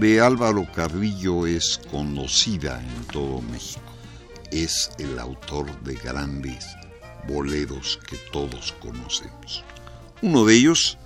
de 0.00 0.20
Álvaro 0.20 0.66
Carrillo 0.74 1.46
es 1.46 1.80
conocida 1.90 2.82
en 2.82 3.04
todo 3.06 3.40
México. 3.40 3.80
Es 4.50 4.90
el 4.98 5.18
autor 5.18 5.80
de 5.84 5.94
grandes 5.94 6.66
boleros 7.26 7.98
que 8.06 8.18
todos 8.30 8.74
conocemos. 8.80 9.64
Uno 10.20 10.44
de 10.44 10.54
ellos, 10.54 10.98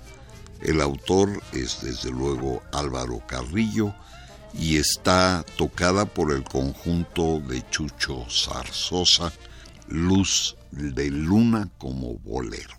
el 0.61 0.81
autor 0.81 1.41
es 1.53 1.81
desde 1.81 2.11
luego 2.11 2.61
Álvaro 2.73 3.21
Carrillo 3.27 3.95
y 4.53 4.75
está 4.75 5.45
tocada 5.55 6.05
por 6.05 6.33
el 6.33 6.43
conjunto 6.43 7.39
de 7.39 7.63
Chucho 7.69 8.25
Zarzosa, 8.29 9.31
Luz 9.87 10.57
de 10.71 11.09
Luna 11.09 11.69
como 11.77 12.15
bolero. 12.19 12.75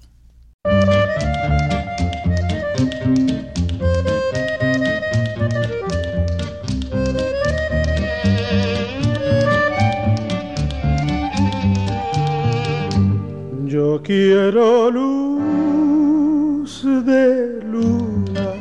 Quiero 14.04 14.90
luz 14.90 16.82
de 16.82 17.60
luna 17.64 18.54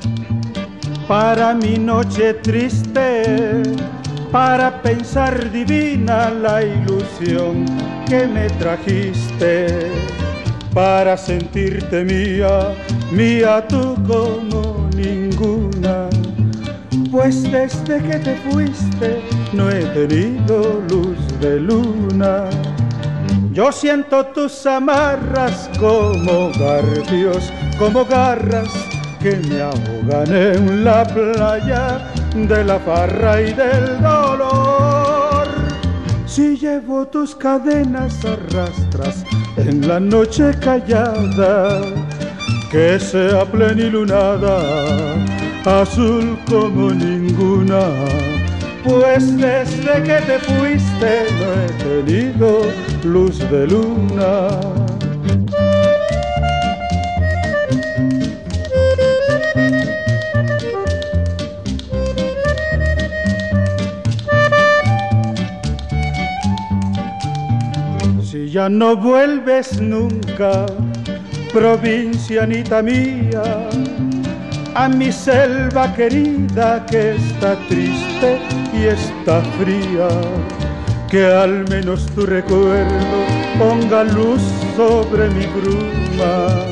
para 1.07 1.55
mi 1.55 1.79
noche 1.79 2.35
triste, 2.35 3.63
para 4.31 4.83
pensar 4.83 5.51
divina 5.51 6.29
la 6.29 6.63
ilusión 6.63 7.65
que 8.07 8.27
me 8.27 8.51
trajiste, 8.59 9.91
para 10.75 11.17
sentirte 11.17 12.03
mía, 12.03 12.75
mía 13.11 13.65
tú 13.67 13.95
como 14.07 14.87
ninguna. 14.95 16.07
Pues 17.09 17.41
desde 17.51 17.99
que 17.99 18.19
te 18.19 18.35
fuiste 18.47 19.19
no 19.53 19.71
he 19.71 19.83
tenido 19.85 20.83
luz 20.87 21.17
de 21.39 21.59
luna. 21.59 22.47
Yo 23.53 23.69
siento 23.73 24.25
tus 24.27 24.65
amarras 24.65 25.69
como 25.77 26.51
garfios, 26.57 27.51
como 27.77 28.05
garras 28.05 28.69
que 29.19 29.35
me 29.35 29.59
ahogan 29.61 30.33
en 30.33 30.85
la 30.85 31.03
playa 31.03 32.13
de 32.33 32.63
la 32.63 32.79
farra 32.79 33.41
y 33.41 33.51
del 33.51 34.01
dolor. 34.01 35.49
Si 36.25 36.57
llevo 36.57 37.05
tus 37.07 37.35
cadenas 37.35 38.23
arrastras 38.23 39.25
en 39.57 39.85
la 39.85 39.99
noche 39.99 40.51
callada, 40.61 41.81
que 42.71 42.97
sea 43.01 43.43
plenilunada, 43.43 44.61
azul 45.65 46.39
como 46.49 46.91
ninguna 46.91 47.81
pues 48.83 49.37
desde 49.37 50.03
que 50.03 50.21
te 50.25 50.39
fuiste 50.39 51.25
no 51.39 51.47
he 51.53 52.03
tenido 52.03 52.61
luz 53.03 53.39
de 53.51 53.67
luna. 53.67 54.47
Si 68.23 68.49
ya 68.49 68.69
no 68.69 68.95
vuelves 68.95 69.79
nunca, 69.79 70.65
provincianita 71.53 72.81
mía, 72.81 73.43
a 74.73 74.87
mi 74.87 75.11
selva 75.11 75.93
querida 75.93 76.85
que 76.85 77.15
está 77.15 77.55
triste 77.67 78.50
y 78.73 78.85
está 78.85 79.41
fría, 79.59 80.07
que 81.09 81.25
al 81.25 81.67
menos 81.69 82.05
tu 82.15 82.25
recuerdo 82.25 83.17
ponga 83.57 84.03
luz 84.03 84.41
sobre 84.75 85.29
mi 85.29 85.45
bruma, 85.47 86.65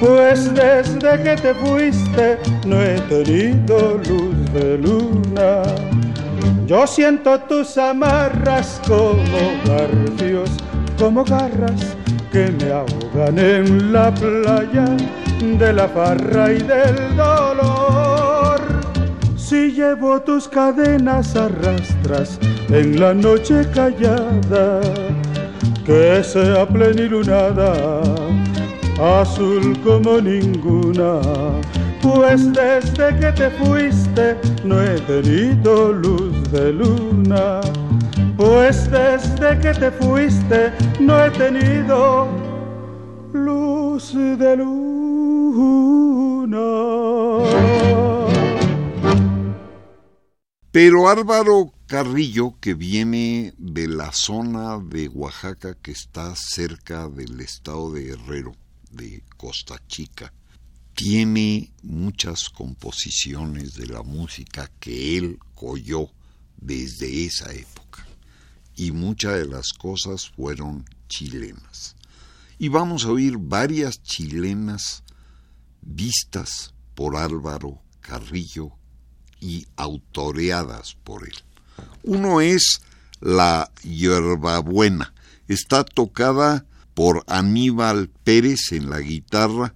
pues 0.00 0.52
desde 0.54 1.22
que 1.22 1.36
te 1.36 1.54
fuiste 1.54 2.38
no 2.66 2.82
he 2.82 3.00
tenido 3.02 3.98
luz 4.08 4.52
de 4.52 4.78
luna. 4.78 5.62
Yo 6.66 6.86
siento 6.86 7.38
tus 7.40 7.78
amarras 7.78 8.80
como 8.86 9.40
garfios, 9.64 10.50
como 10.98 11.24
garras 11.24 11.96
que 12.30 12.50
me 12.60 12.70
ahogan 12.70 13.38
en 13.38 13.92
la 13.92 14.12
playa 14.12 14.84
de 15.40 15.72
la 15.72 15.88
farra 15.88 16.52
y 16.52 16.58
del 16.58 17.16
dolor. 17.16 18.07
Si 19.48 19.72
llevo 19.72 20.20
tus 20.20 20.46
cadenas 20.46 21.34
arrastras 21.34 22.38
en 22.68 23.00
la 23.00 23.14
noche 23.14 23.66
callada, 23.74 24.82
que 25.86 26.22
sea 26.22 26.68
plenilunada, 26.68 28.02
azul 29.00 29.74
como 29.82 30.20
ninguna. 30.20 31.22
Pues 32.02 32.52
desde 32.52 33.16
que 33.18 33.32
te 33.32 33.48
fuiste 33.52 34.36
no 34.64 34.82
he 34.82 35.00
tenido 35.00 35.94
luz 35.94 36.52
de 36.52 36.70
luna. 36.74 37.62
Pues 38.36 38.90
desde 38.90 39.58
que 39.60 39.72
te 39.72 39.90
fuiste 39.92 40.74
no 41.00 41.24
he 41.24 41.30
tenido 41.30 42.28
luz 43.32 44.12
de 44.12 44.56
luna. 44.58 45.08
Pero 50.70 51.08
Álvaro 51.08 51.72
Carrillo, 51.86 52.54
que 52.60 52.74
viene 52.74 53.54
de 53.56 53.88
la 53.88 54.12
zona 54.12 54.78
de 54.78 55.08
Oaxaca 55.08 55.74
que 55.74 55.92
está 55.92 56.34
cerca 56.36 57.08
del 57.08 57.40
estado 57.40 57.90
de 57.92 58.04
Guerrero, 58.04 58.54
de 58.90 59.24
Costa 59.38 59.80
Chica, 59.88 60.30
tiene 60.92 61.72
muchas 61.82 62.50
composiciones 62.50 63.76
de 63.76 63.86
la 63.86 64.02
música 64.02 64.70
que 64.78 65.16
él 65.16 65.38
coyó 65.54 66.10
desde 66.58 67.24
esa 67.24 67.50
época. 67.54 68.06
Y 68.76 68.92
muchas 68.92 69.38
de 69.38 69.46
las 69.46 69.72
cosas 69.72 70.28
fueron 70.28 70.84
chilenas. 71.08 71.96
Y 72.58 72.68
vamos 72.68 73.06
a 73.06 73.12
oír 73.12 73.38
varias 73.38 74.02
chilenas 74.02 75.02
vistas 75.80 76.74
por 76.94 77.16
Álvaro 77.16 77.80
Carrillo 78.00 78.77
y 79.40 79.66
autoreadas 79.76 80.96
por 81.04 81.26
él. 81.26 81.34
Uno 82.02 82.40
es 82.40 82.80
La 83.20 83.70
Hierbabuena. 83.82 85.12
Está 85.46 85.84
tocada 85.84 86.64
por 86.94 87.24
Aníbal 87.26 88.08
Pérez 88.24 88.72
en 88.72 88.90
la 88.90 89.00
guitarra 89.00 89.74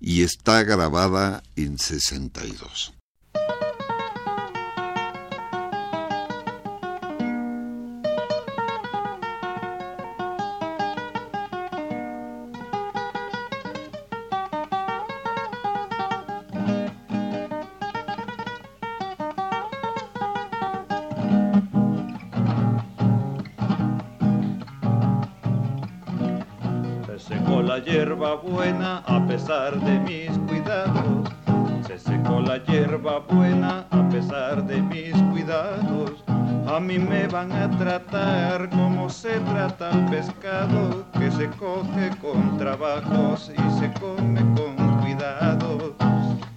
y 0.00 0.22
está 0.22 0.62
grabada 0.62 1.42
en 1.56 1.78
62. 1.78 2.93
Buena 28.34 28.98
a 29.06 29.26
pesar 29.26 29.78
de 29.80 29.98
mis 30.00 30.30
cuidados. 30.48 31.28
Se 31.86 31.98
secó 31.98 32.40
la 32.40 32.58
hierba 32.64 33.20
buena 33.20 33.86
a 33.90 34.08
pesar 34.08 34.64
de 34.66 34.80
mis 34.82 35.12
cuidados. 35.32 36.24
A 36.66 36.80
mí 36.80 36.98
me 36.98 37.26
van 37.28 37.52
a 37.52 37.70
tratar 37.78 38.70
como 38.70 39.08
se 39.08 39.38
trata 39.40 39.90
el 39.90 40.04
pescado 40.06 41.04
que 41.12 41.30
se 41.30 41.48
coge 41.50 42.10
con 42.20 42.58
trabajos 42.58 43.52
y 43.52 43.78
se 43.78 43.92
come 44.00 44.40
con 44.56 44.74
cuidado. 45.00 45.94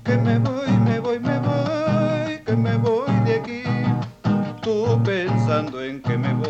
Que 0.04 0.18
me 0.18 0.40
voy, 0.40 0.72
me 0.86 1.00
voy, 1.00 1.20
me 1.20 1.40
voy, 1.40 2.40
que 2.46 2.56
me 2.56 2.78
voy 2.78 3.12
de 3.26 3.36
aquí. 3.36 3.64
Tú 4.62 5.00
pensando 5.04 5.84
en 5.84 6.02
que 6.02 6.18
me 6.18 6.34
voy, 6.34 6.47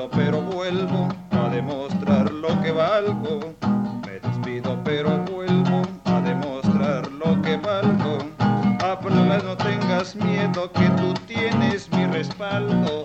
despido 0.00 0.08
pero 0.10 0.40
vuelvo 0.40 1.08
a 1.30 1.48
demostrar 1.50 2.30
lo 2.32 2.60
que 2.62 2.72
valgo. 2.72 3.54
Me 4.06 4.18
despido 4.20 4.78
pero 4.84 5.18
vuelvo 5.24 5.82
a 6.04 6.20
demostrar 6.20 7.06
lo 7.12 7.40
que 7.42 7.56
valgo. 7.56 8.18
Habla, 8.82 9.38
no 9.44 9.56
tengas 9.56 10.16
miedo 10.16 10.70
que 10.72 10.88
tú 11.00 11.12
tienes 11.26 11.90
mi 11.92 12.06
respaldo. 12.06 12.99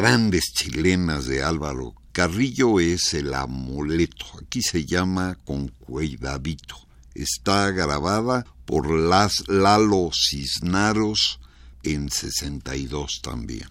Grandes 0.00 0.52
chilenas 0.54 1.26
de 1.26 1.42
Álvaro 1.42 1.92
Carrillo 2.12 2.78
es 2.78 3.14
el 3.14 3.34
amuleto. 3.34 4.26
Aquí 4.40 4.62
se 4.62 4.84
llama 4.84 5.36
con 5.44 5.66
cuidadito. 5.66 6.76
Está 7.16 7.72
grabada 7.72 8.46
por 8.64 8.88
las 8.88 9.48
Lalo 9.48 10.10
Cisnaros 10.12 11.40
en 11.82 12.10
62 12.10 13.22
también. 13.24 13.68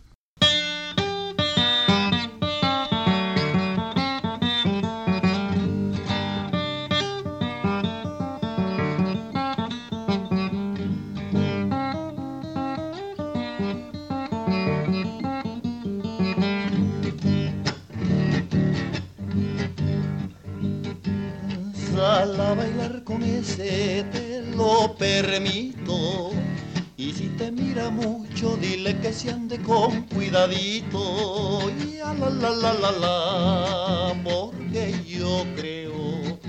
Y 30.49 31.99
a 31.99 32.13
la 32.13 32.29
la 32.29 32.73
la 32.73 32.91
la 32.91 34.15
porque 34.23 34.93
yo 35.05 35.45
creo 35.57 36.39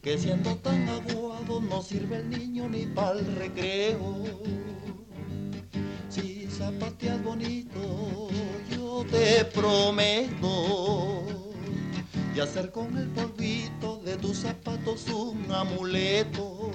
que 0.00 0.16
siendo 0.16 0.54
tan 0.56 0.88
aguado 0.88 1.60
no 1.60 1.82
sirve 1.82 2.18
el 2.18 2.30
niño 2.30 2.68
ni 2.68 2.86
pa'l 2.86 3.18
recreo. 3.36 4.22
Si 6.08 6.46
zapateas 6.46 7.22
bonito, 7.24 8.28
yo 8.70 9.04
te 9.10 9.44
prometo 9.46 11.24
y 12.34 12.40
hacer 12.40 12.70
con 12.70 12.96
el 12.96 13.08
polvito 13.08 14.00
de 14.04 14.16
tus 14.18 14.38
zapatos 14.38 15.08
un 15.08 15.50
amuleto. 15.50 16.70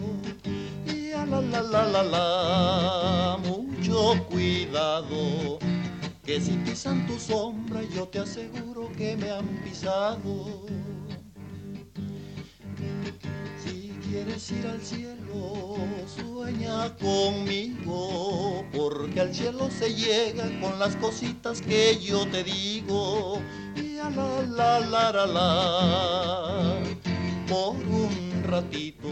Y 0.86 1.12
a 1.12 1.26
la 1.26 1.42
la 1.42 1.62
la 1.62 2.04
la, 2.04 3.38
mucho 3.42 4.16
cuidado, 4.30 5.60
que 6.28 6.42
si 6.42 6.52
pisan 6.58 7.08
tu 7.08 7.18
sombra 7.18 7.82
yo 7.96 8.06
te 8.10 8.20
aseguro 8.20 8.92
que 8.98 9.16
me 9.16 9.32
han 9.32 9.48
pisado. 9.64 10.66
Si 13.64 13.98
quieres 14.10 14.52
ir 14.52 14.68
al 14.68 14.82
cielo, 14.82 15.78
sueña 16.18 16.94
conmigo, 16.98 18.66
porque 18.76 19.22
al 19.22 19.34
cielo 19.34 19.70
se 19.72 19.96
llega 19.96 20.44
con 20.60 20.78
las 20.78 20.98
cositas 20.98 21.62
que 21.62 21.98
yo 21.98 22.28
te 22.28 22.44
digo. 22.44 23.42
Y 23.78 23.98
a 23.98 24.10
la 24.10 24.42
la 24.42 24.80
la 24.82 25.12
la 25.14 25.26
la, 25.28 26.84
por 27.48 27.76
un 27.76 28.44
ratito, 28.44 29.08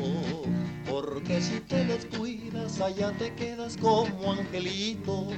porque 0.90 1.42
si 1.42 1.62
te 1.62 1.86
descuidas 1.86 2.82
allá 2.82 3.14
te 3.18 3.34
quedas 3.36 3.78
como 3.78 4.34
angelito. 4.34 5.30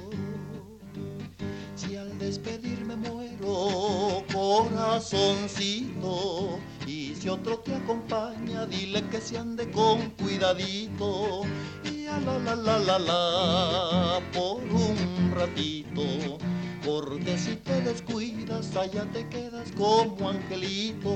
Si 1.78 1.96
al 1.96 2.18
despedirme 2.18 2.96
muero, 2.96 4.24
corazoncito, 4.34 6.58
y 6.88 7.14
si 7.14 7.30
otro 7.30 7.60
te 7.60 7.76
acompaña, 7.76 8.66
dile 8.66 9.04
que 9.12 9.22
se 9.22 9.38
ande 9.38 9.70
con 9.70 10.10
cuidadito. 10.12 11.44
Y 11.84 12.08
a 12.08 12.20
la 12.20 12.40
la 12.40 12.56
la 12.56 12.80
la 12.80 12.98
la, 12.98 14.20
por 14.34 14.64
un 14.64 15.32
ratito, 15.36 16.40
porque 16.84 17.38
si 17.38 17.58
te 17.58 17.80
descuidas, 17.82 18.76
allá 18.76 19.06
te 19.14 19.30
quedas 19.30 19.72
como 19.74 20.30
angelito. 20.30 21.14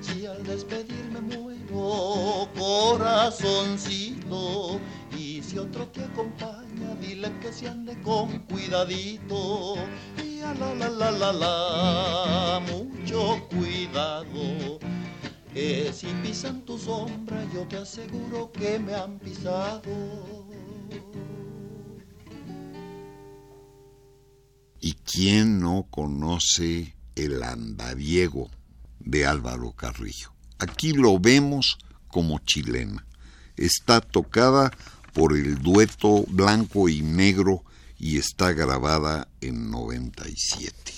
Si 0.00 0.26
al 0.26 0.42
despedirme 0.42 1.20
muero, 1.20 2.48
corazoncito, 2.58 4.80
y 5.16 5.42
si 5.42 5.58
otro 5.58 5.86
te 5.88 6.04
acompaña, 6.04 6.94
dile 7.00 7.32
que 7.40 7.52
se 7.52 7.68
ande 7.68 8.00
con 8.02 8.38
cuidadito. 8.40 9.76
Y 10.22 10.40
a 10.40 10.54
la 10.54 10.74
la 10.74 10.90
la 10.90 11.10
la 11.10 11.32
la 11.32 12.60
mucho 12.70 13.46
cuidado. 13.48 14.78
Que 15.52 15.90
si 15.92 16.08
pisan 16.22 16.62
tu 16.66 16.78
sombra, 16.78 17.42
yo 17.52 17.66
te 17.66 17.78
aseguro 17.78 18.52
que 18.52 18.78
me 18.78 18.94
han 18.94 19.18
pisado. 19.18 20.36
¿Y 24.80 24.92
quién 24.92 25.58
no 25.58 25.86
conoce 25.90 26.94
el 27.14 27.42
andariego 27.42 28.50
de 29.00 29.26
Álvaro 29.26 29.72
Carrillo? 29.72 30.32
Aquí 30.58 30.92
lo 30.92 31.18
vemos 31.18 31.78
como 32.08 32.38
chilena. 32.40 33.06
Está 33.56 34.00
tocada 34.02 34.70
por 35.16 35.32
el 35.32 35.62
dueto 35.62 36.24
blanco 36.28 36.90
y 36.90 37.00
negro 37.00 37.62
y 37.98 38.18
está 38.18 38.52
grabada 38.52 39.28
en 39.40 39.70
97. 39.70 40.92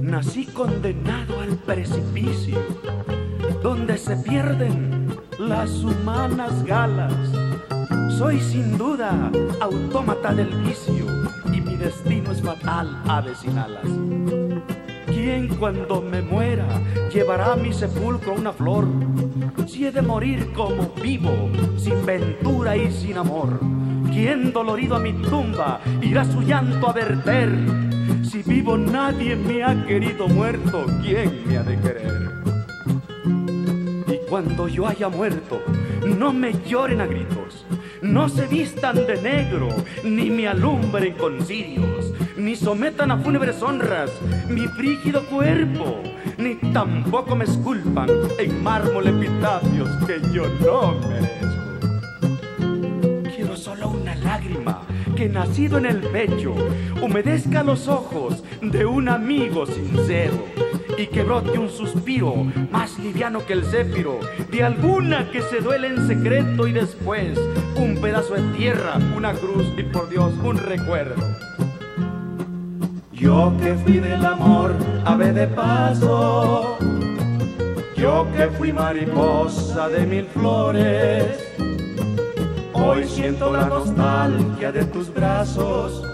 Nací 0.00 0.46
condenado 0.46 1.40
al 1.40 1.58
precipicio, 1.58 2.56
donde 3.62 3.98
se 3.98 4.16
pierden 4.16 5.14
las 5.38 5.70
humanas 5.84 6.64
galas. 6.64 7.12
Soy 8.16 8.40
sin 8.40 8.78
duda 8.78 9.30
autómata 9.60 10.34
del 10.34 10.48
vicio 10.62 11.04
y 11.52 11.60
mi 11.60 11.76
destino 11.76 12.32
es 12.32 12.40
fatal, 12.40 13.02
aves 13.06 13.40
sin 13.40 13.58
alas. 13.58 14.47
¿Quién 15.28 15.48
cuando 15.48 16.00
me 16.00 16.22
muera 16.22 16.66
llevará 17.12 17.52
a 17.52 17.56
mi 17.56 17.70
sepulcro 17.70 18.32
una 18.32 18.50
flor? 18.50 18.88
Si 19.66 19.84
he 19.84 19.92
de 19.92 20.00
morir 20.00 20.54
como 20.54 20.88
vivo, 21.02 21.50
sin 21.76 22.06
ventura 22.06 22.74
y 22.78 22.90
sin 22.90 23.18
amor. 23.18 23.60
¿Quién 24.10 24.54
dolorido 24.54 24.96
a 24.96 25.00
mi 25.00 25.12
tumba 25.12 25.82
irá 26.00 26.24
su 26.24 26.40
llanto 26.40 26.88
a 26.88 26.94
verter? 26.94 27.50
Si 28.22 28.42
vivo 28.42 28.78
nadie 28.78 29.36
me 29.36 29.62
ha 29.62 29.86
querido 29.86 30.28
muerto, 30.28 30.86
¿quién 31.02 31.46
me 31.46 31.58
ha 31.58 31.62
de 31.62 31.78
querer? 31.78 32.30
Y 34.06 34.30
cuando 34.30 34.66
yo 34.66 34.86
haya 34.86 35.10
muerto, 35.10 35.62
no 36.06 36.32
me 36.32 36.54
lloren 36.66 37.02
a 37.02 37.06
gritos, 37.06 37.66
no 38.00 38.30
se 38.30 38.46
vistan 38.46 39.06
de 39.06 39.20
negro, 39.20 39.68
ni 40.04 40.30
me 40.30 40.48
alumbren 40.48 41.12
con 41.12 41.44
cirios, 41.44 41.97
ni 42.48 42.56
sometan 42.56 43.10
a 43.10 43.18
fúnebres 43.18 43.60
honras 43.62 44.10
mi 44.48 44.66
frígido 44.68 45.22
cuerpo, 45.26 46.02
ni 46.38 46.54
tampoco 46.72 47.36
me 47.36 47.44
esculpan 47.44 48.08
en 48.38 48.62
mármol 48.62 49.06
epitafios 49.06 49.90
que 50.06 50.18
yo 50.32 50.48
no 50.64 50.94
merezco. 51.10 51.44
Quiero 53.36 53.54
solo 53.54 53.90
una 53.90 54.14
lágrima 54.14 54.80
que 55.14 55.28
nacido 55.28 55.76
en 55.76 55.84
el 55.84 55.98
pecho 55.98 56.54
humedezca 57.02 57.62
los 57.62 57.86
ojos 57.86 58.42
de 58.62 58.86
un 58.86 59.10
amigo 59.10 59.66
sincero 59.66 60.42
y 60.96 61.06
que 61.08 61.24
brote 61.24 61.58
un 61.58 61.68
suspiro 61.68 62.34
más 62.72 62.98
liviano 62.98 63.44
que 63.44 63.52
el 63.52 63.64
céfiro 63.64 64.20
de 64.50 64.64
alguna 64.64 65.30
que 65.30 65.42
se 65.42 65.60
duele 65.60 65.88
en 65.88 66.08
secreto 66.08 66.66
y 66.66 66.72
después 66.72 67.38
un 67.76 67.98
pedazo 68.00 68.36
de 68.36 68.56
tierra, 68.56 68.96
una 69.14 69.34
cruz 69.34 69.66
y 69.76 69.82
por 69.82 70.08
Dios 70.08 70.32
un 70.42 70.56
recuerdo. 70.56 71.67
Yo 73.18 73.52
que 73.60 73.74
fui 73.74 73.98
del 73.98 74.24
amor, 74.24 74.76
ave 75.04 75.32
de 75.32 75.48
paso, 75.48 76.78
yo 77.96 78.24
que 78.36 78.46
fui 78.56 78.72
mariposa 78.72 79.88
de 79.88 80.06
mil 80.06 80.24
flores, 80.26 81.26
hoy 82.72 83.08
siento 83.08 83.52
la 83.52 83.66
nostalgia 83.66 84.70
de 84.70 84.84
tus 84.84 85.12
brazos, 85.12 86.04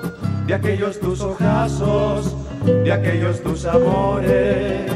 de 0.46 0.54
aquellos 0.54 0.99
tus 0.99 1.20
ojazos, 1.20 2.34
de 2.64 2.90
aquellos 2.90 3.42
tus 3.42 3.66
amores. 3.66 4.90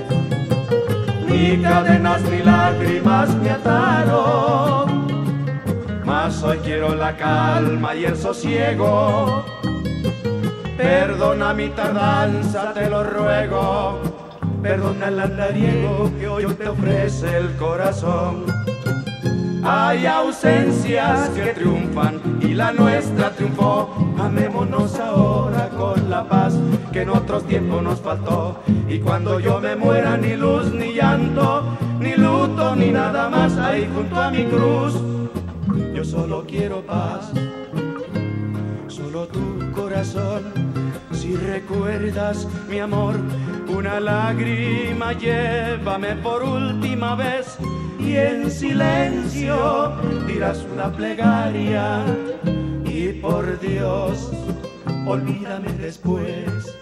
Ni 1.28 1.58
cadenas 1.58 2.22
ni 2.22 2.38
lágrimas 2.42 3.34
me 3.36 3.50
ataron, 3.50 5.06
mas 6.06 6.42
hoy 6.42 6.56
quiero 6.64 6.94
la 6.94 7.14
calma 7.18 7.94
y 7.94 8.06
el 8.06 8.16
sosiego 8.16 9.44
Perdona 10.78 11.54
mi 11.54 11.70
tardanza, 11.70 12.72
te 12.72 12.88
lo 12.88 13.02
ruego. 13.02 14.00
Perdona 14.62 15.08
el 15.08 15.18
andariego 15.18 16.08
que 16.20 16.28
hoy 16.28 16.44
te 16.54 16.68
ofrece 16.68 17.36
el 17.36 17.56
corazón. 17.56 18.44
Hay 19.64 20.06
ausencias 20.06 21.30
que 21.30 21.46
triunfan 21.52 22.20
y 22.40 22.54
la 22.54 22.70
nuestra 22.70 23.32
triunfó. 23.32 23.92
Amémonos 24.20 25.00
ahora 25.00 25.68
con 25.70 26.08
la 26.08 26.22
paz 26.28 26.54
que 26.92 27.02
en 27.02 27.10
otros 27.10 27.44
tiempos 27.44 27.82
nos 27.82 28.00
faltó. 28.00 28.60
Y 28.88 29.00
cuando 29.00 29.40
yo 29.40 29.60
me 29.60 29.74
muera, 29.74 30.16
ni 30.16 30.36
luz, 30.36 30.72
ni 30.72 30.94
llanto, 30.94 31.76
ni 31.98 32.14
luto, 32.14 32.76
ni 32.76 32.90
nada 32.92 33.28
más 33.28 33.58
ahí 33.58 33.90
junto 33.92 34.14
a 34.14 34.30
mi 34.30 34.44
cruz. 34.44 34.94
Yo 35.92 36.04
solo 36.04 36.44
quiero 36.46 36.82
paz, 36.82 37.32
solo 39.08 39.26
tu 39.28 39.72
corazón 39.72 40.42
si 41.12 41.34
recuerdas 41.34 42.46
mi 42.68 42.78
amor, 42.78 43.16
una 43.68 44.00
lágrima 44.00 45.14
llévame 45.14 46.14
por 46.16 46.42
última 46.42 47.14
vez 47.14 47.56
y 47.98 48.16
en 48.16 48.50
silencio 48.50 49.92
dirás 50.26 50.62
una 50.72 50.92
plegaria 50.92 52.04
y 52.84 53.14
por 53.14 53.58
Dios, 53.60 54.30
olvídame 55.06 55.72
después. 55.72 56.76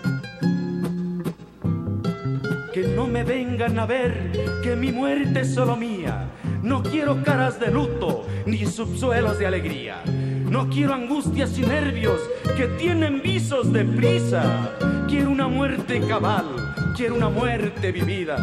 Que 2.75 2.89
no 2.95 3.07
me 3.07 3.23
vengan 3.23 3.79
a 3.79 3.87
ver 3.87 4.33
que 4.65 4.75
mi 4.75 4.91
muerte 4.91 5.43
es 5.43 5.55
solo 5.55 5.77
mía. 5.77 6.29
No 6.63 6.83
quiero 6.83 7.23
caras 7.23 7.61
de 7.61 7.71
luto 7.71 8.27
ni 8.47 8.67
subsuelos 8.67 9.39
de 9.39 9.47
alegría. 9.47 10.03
No 10.51 10.69
quiero 10.71 10.95
angustias 10.95 11.59
y 11.59 11.63
nervios 11.63 12.21
que 12.57 12.67
tienen 12.79 13.21
visos 13.21 13.73
de 13.73 13.85
prisa. 13.85 14.71
Quiero 15.09 15.31
una 15.31 15.49
muerte 15.49 16.01
cabal, 16.01 16.45
quiero 16.97 17.17
una 17.17 17.29
muerte 17.29 17.91
vivida. 17.91 18.37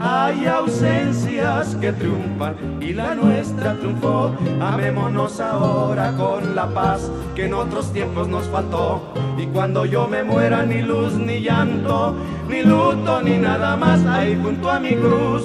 Hay 0.00 0.46
ausencias 0.46 1.76
que 1.76 1.92
triunfan 1.92 2.56
y 2.80 2.92
la 2.92 3.14
nuestra 3.14 3.76
triunfó. 3.78 4.34
Amémonos 4.60 5.38
ahora 5.40 6.12
con 6.16 6.56
la 6.56 6.66
paz 6.68 7.10
que 7.36 7.44
en 7.44 7.54
otros 7.54 7.92
tiempos 7.92 8.26
nos 8.26 8.46
faltó. 8.48 9.14
Y 9.38 9.46
cuando 9.46 9.84
yo 9.86 10.08
me 10.08 10.24
muera, 10.24 10.64
ni 10.64 10.82
luz, 10.82 11.14
ni 11.14 11.42
llanto, 11.42 12.16
ni 12.48 12.62
luto, 12.62 13.22
ni 13.22 13.38
nada 13.38 13.76
más, 13.76 14.04
ahí 14.04 14.36
junto 14.42 14.68
a 14.68 14.80
mi 14.80 14.96
cruz, 14.96 15.44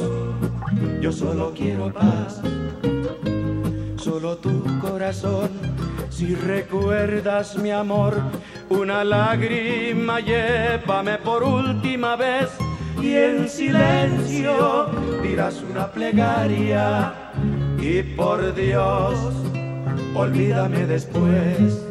yo 1.00 1.12
solo 1.12 1.54
quiero 1.56 1.94
paz 1.94 2.42
solo 4.06 4.38
tu 4.38 4.64
corazón. 4.80 5.50
Si 6.12 6.36
recuerdas 6.36 7.58
mi 7.58 7.72
amor, 7.72 8.14
una 8.70 9.04
lágrima 9.04 10.20
llévame 10.20 11.18
por 11.18 11.42
última 11.42 12.16
vez 12.16 12.52
y 13.02 13.16
en 13.16 13.50
silencio 13.50 14.92
dirás 15.24 15.64
una 15.68 15.92
plegaria 15.92 17.14
y 17.80 18.04
por 18.04 18.54
Dios, 18.54 19.18
olvídame 20.14 20.86
después. 20.86 21.84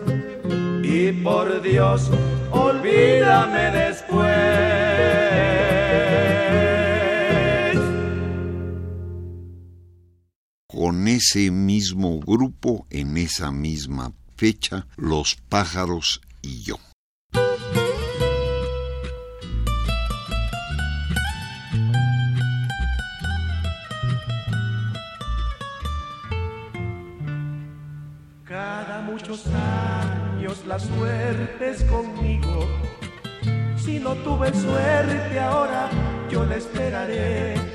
Y 0.84 1.10
por 1.10 1.60
Dios, 1.62 2.12
olvídame 2.52 3.72
después. 3.72 5.23
Con 10.74 11.06
ese 11.06 11.52
mismo 11.52 12.18
grupo 12.18 12.86
en 12.90 13.16
esa 13.16 13.52
misma 13.52 14.12
fecha, 14.36 14.86
Los 14.96 15.36
pájaros 15.48 16.20
y 16.42 16.62
yo. 16.62 16.76
Cada 28.44 29.02
muchos 29.02 29.46
años 29.46 30.64
la 30.66 30.80
suerte 30.80 31.70
es 31.70 31.84
conmigo. 31.84 32.68
Si 33.76 34.00
no 34.00 34.14
tuve 34.16 34.52
suerte 34.52 35.38
ahora, 35.38 35.88
yo 36.30 36.44
la 36.44 36.56
esperaré 36.56 37.73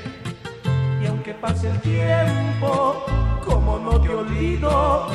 pase 1.34 1.68
el 1.68 1.80
tiempo, 1.80 3.04
como 3.44 3.78
no 3.78 4.00
te 4.00 4.14
olvido, 4.14 5.06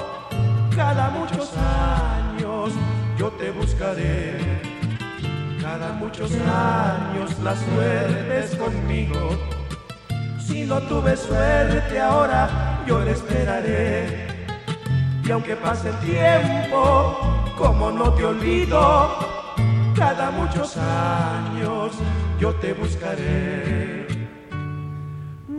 cada 0.76 1.10
muchos 1.10 1.54
años 1.58 2.72
yo 3.18 3.30
te 3.32 3.52
buscaré. 3.52 4.38
Cada 5.62 5.94
muchos 5.94 6.32
años 6.32 7.38
la 7.44 7.56
suerte 7.56 8.40
es 8.40 8.56
conmigo. 8.56 9.32
Si 10.40 10.64
no 10.64 10.80
tuve 10.82 11.18
suerte 11.18 12.00
ahora, 12.00 12.84
yo 12.86 13.00
le 13.00 13.12
esperaré. 13.12 14.28
Y 15.24 15.32
aunque 15.32 15.56
pase 15.56 15.90
el 15.90 16.00
tiempo, 16.00 17.18
como 17.58 17.92
no 17.92 18.14
te 18.14 18.26
olvido, 18.26 19.10
cada 19.96 20.30
muchos 20.32 20.78
años 20.78 21.94
yo 22.40 22.54
te 22.56 22.74
buscaré. 22.74 24.05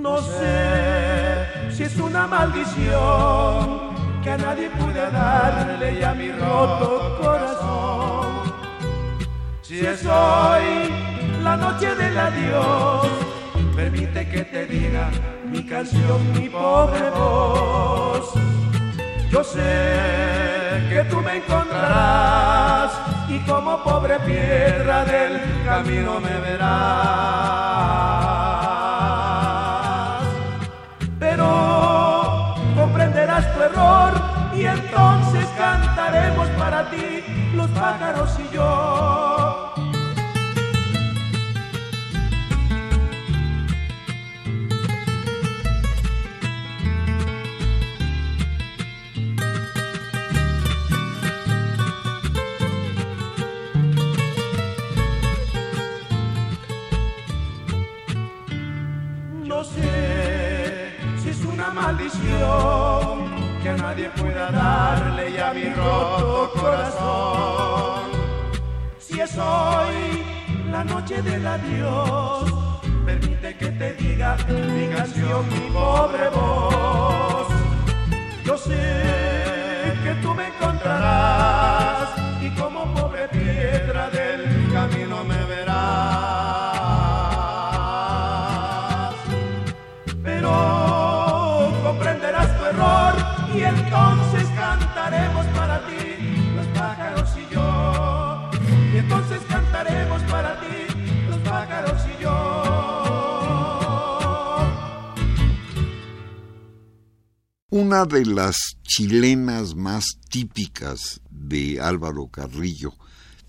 No 0.07 0.23
sé 0.23 1.73
si 1.73 1.83
es 1.83 1.97
una 1.97 2.29
maldición 2.29 3.65
que 4.23 4.31
a 4.31 4.39
nadie 4.39 4.71
pude 4.71 5.11
darle 5.11 5.99
ya 5.99 6.15
mi 6.15 6.31
roto 6.31 7.19
corazón. 7.21 8.27
Si 9.63 9.85
es 9.85 10.07
hoy 10.07 10.95
la 11.43 11.57
noche 11.57 11.93
del 11.97 12.17
adiós, 12.17 13.09
permite 13.75 14.29
que 14.29 14.43
te 14.45 14.67
diga 14.67 15.11
mi 15.45 15.67
canción, 15.67 16.21
mi 16.35 16.49
pobre 16.49 17.11
voz. 17.11 18.33
Yo 19.33 19.43
sé 19.43 19.73
que 20.89 21.05
tú 21.11 21.21
me 21.21 21.39
encontrarás 21.39 22.93
y 23.29 23.41
como 23.41 23.83
pobre 23.83 24.21
piedra 24.21 25.05
del 25.05 25.33
camino 25.65 26.21
me 26.21 26.39
verás. 26.47 28.06
Entonces 34.67 35.47
cantaremos 35.57 36.49
para 36.51 36.91
ti 36.91 37.23
los 37.55 37.69
pájaros 37.71 38.31
y 38.39 38.55
yo. 38.55 39.73
No 59.45 59.65
sé 59.65 60.97
si 61.23 61.31
es 61.31 61.45
una 61.45 61.71
maldición 61.71 62.96
que 63.67 63.83
nadie 63.83 64.09
pueda 64.11 64.51
darle 64.53 65.33
ya 65.33 65.53
mi 65.53 65.69
roto 65.75 66.53
corazón. 66.61 68.05
Si 68.99 69.21
es 69.21 69.37
hoy 69.37 70.23
la 70.71 70.85
noche 70.85 71.21
del 71.21 71.45
adiós, 71.45 72.45
permite 73.05 73.57
que 73.57 73.69
te 73.81 73.95
diga 73.95 74.37
mi 74.77 74.87
canción, 74.95 75.49
mi 75.49 75.65
pobre 75.79 76.29
voz. 76.29 77.49
Yo 78.45 78.57
sé 78.57 78.85
que 80.05 80.13
tú 80.23 80.33
me 80.35 80.47
encontrarás 80.47 82.11
y 82.41 82.49
como 82.61 82.85
pobre 82.95 83.27
piedra 83.29 84.11
del 84.11 84.16
Una 107.77 108.07
de 108.07 108.25
las 108.25 108.57
chilenas 108.85 109.75
más 109.75 110.17
típicas 110.31 111.21
de 111.29 111.79
Álvaro 111.79 112.27
Carrillo 112.29 112.95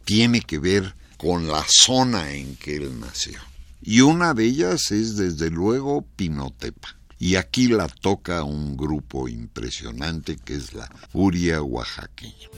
tiene 0.04 0.42
que 0.42 0.60
ver 0.60 0.98
con 1.16 1.48
la 1.48 1.66
zona 1.66 2.34
en 2.34 2.58
que 2.58 2.76
él 2.76 3.00
nació. 3.00 3.40
Y 3.82 4.02
una 4.02 4.34
de 4.34 4.44
ellas 4.44 4.92
es 4.92 5.16
desde 5.16 5.50
luego 5.50 6.06
Pinotepa. 6.18 6.90
Y 7.18 7.36
aquí 7.36 7.70
la 7.70 7.88
toca 7.88 8.44
un 8.44 8.76
grupo 8.76 9.30
impresionante 9.30 10.36
que 10.36 10.56
es 10.56 10.74
la 10.74 10.90
Furia 11.10 11.62
Oaxaqueña. 11.62 12.50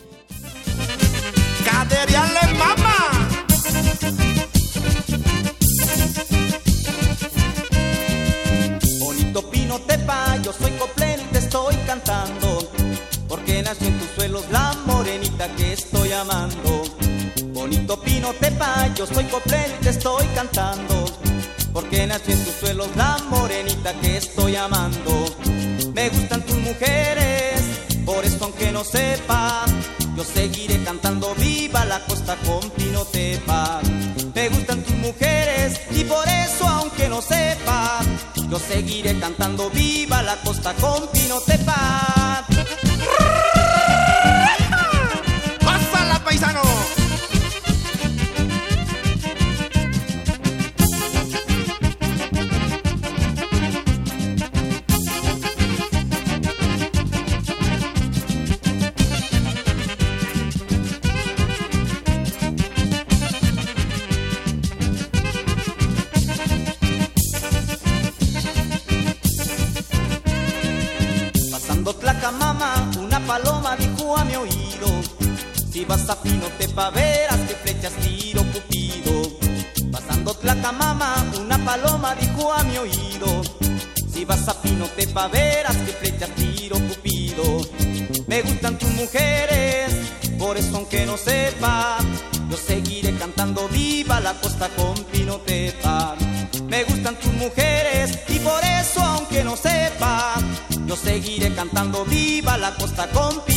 ¡Caderiale, 1.63 2.57
mamá! 2.57 3.29
Bonito 8.99 9.51
pino 9.51 9.79
tepa, 9.81 10.41
yo 10.41 10.51
soy 10.51 10.71
estoy 10.71 11.08
Porque 13.27 13.63
nació 13.63 13.87
en 13.87 13.97
tus 13.97 14.09
suelos 14.11 14.45
la 14.51 14.75
morenita 14.85 15.47
que 15.55 15.73
estoy 15.73 16.11
amando. 16.11 16.83
Bonito 17.51 17.99
pino 18.01 18.31
yo 18.95 19.07
soy 19.07 19.23
coplero 19.25 19.73
y 19.75 19.83
te 19.83 19.89
estoy 19.89 20.23
cantando. 20.35 21.05
Porque 21.73 22.05
nació 22.05 22.35
en 22.35 22.45
tus 22.45 22.53
suelos 22.53 22.89
la 22.95 23.17
morenita 23.29 23.91
que 24.01 24.17
estoy 24.17 24.55
amando. 24.55 25.35
Me 25.91 26.09
gustan 26.09 26.43
tus 26.43 26.57
mujeres, 26.57 27.59
por 28.05 28.23
eso 28.23 28.37
aunque 28.43 28.71
no 28.71 28.83
sepa, 28.83 29.65
yo 30.15 30.23
seguiré 30.23 30.83
cantando 30.83 31.33
viva 31.35 31.85
la 31.85 32.05
costa 32.05 32.35
con 32.45 32.69
pino 32.69 33.03
tepa. 33.05 33.81
Me 34.35 34.49
gustan 34.49 34.83
tus 34.83 34.95
mujeres 34.97 35.81
y 35.89 36.03
por 36.03 36.27
eso 36.27 36.67
aunque 36.67 37.09
no 37.09 37.19
sepa, 37.19 37.78
yo 38.49 38.57
seguiré 38.57 39.17
cantando 39.19 39.69
viva 39.69 40.23
la 40.23 40.35
costa 40.37 40.73
con 40.73 41.07
pino 41.11 41.39
tepa. 41.41 42.88
Si 76.09 76.15
vas 76.15 76.17
a 76.17 76.23
Pinotepa, 76.23 76.89
verás 76.89 77.39
que 77.41 77.53
flechas 77.53 77.93
tiro 78.01 78.41
Cupido. 78.51 79.29
Pasando 79.91 80.33
Tlacamama, 80.33 81.23
una 81.39 81.63
paloma 81.63 82.15
dijo 82.15 82.51
a 82.51 82.63
mi 82.63 82.77
oído: 82.77 83.43
Si 84.11 84.25
vas 84.25 84.47
a 84.47 84.59
Pinotepa, 84.59 85.27
verás 85.27 85.77
que 85.77 85.91
flechas 85.91 86.31
tiro 86.31 86.77
Cupido. 86.79 87.61
Me 88.25 88.41
gustan 88.41 88.79
tus 88.79 88.89
mujeres, 88.93 89.93
por 90.39 90.57
eso 90.57 90.77
aunque 90.77 91.05
no 91.05 91.15
sepa, 91.15 91.99
yo 92.49 92.57
seguiré 92.57 93.13
cantando 93.13 93.67
viva 93.67 94.19
la 94.19 94.33
costa 94.33 94.67
con 94.69 94.95
Pinotepa. 95.11 96.15
Me 96.69 96.85
gustan 96.85 97.19
tus 97.19 97.33
mujeres 97.33 98.17
y 98.29 98.39
por 98.39 98.63
eso 98.63 98.99
aunque 98.99 99.43
no 99.43 99.55
sepa, 99.55 100.33
yo 100.87 100.95
seguiré 100.95 101.53
cantando 101.53 102.03
viva 102.05 102.57
la 102.57 102.73
costa 102.73 103.07
con 103.11 103.29
Pinotepa. 103.29 103.48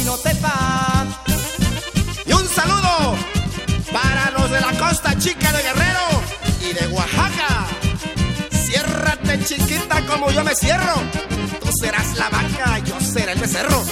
Becerro. 13.53 13.83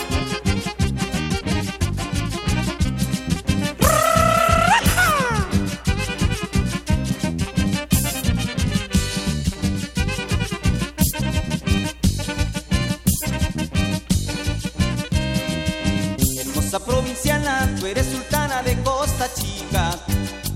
Hermosa 16.38 16.78
provinciana, 16.84 17.76
tú 17.78 17.86
eres 17.86 18.06
sultana 18.06 18.62
de 18.62 18.76
Costa 18.82 19.28
Chica. 19.34 19.98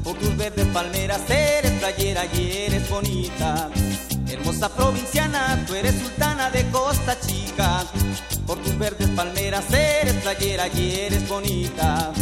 Por 0.03 0.15
tus 0.19 0.37
verdes 0.37 0.67
palmeras 0.67 1.21
eres 1.29 1.73
playera 1.73 2.25
y 2.27 2.53
eres 2.67 2.89
bonita. 2.89 3.69
Hermosa 4.29 4.69
provinciana, 4.75 5.63
tú 5.67 5.75
eres 5.75 5.95
sultana 5.95 6.51
de 6.51 6.65
Costa 6.71 7.19
Chica. 7.21 7.74
Verdes 8.85 9.09
palmeras 9.17 9.65
eres 9.73 10.13
playera 10.17 10.69
y 10.69 10.95
eres 11.07 11.27
bonita. 11.27 12.13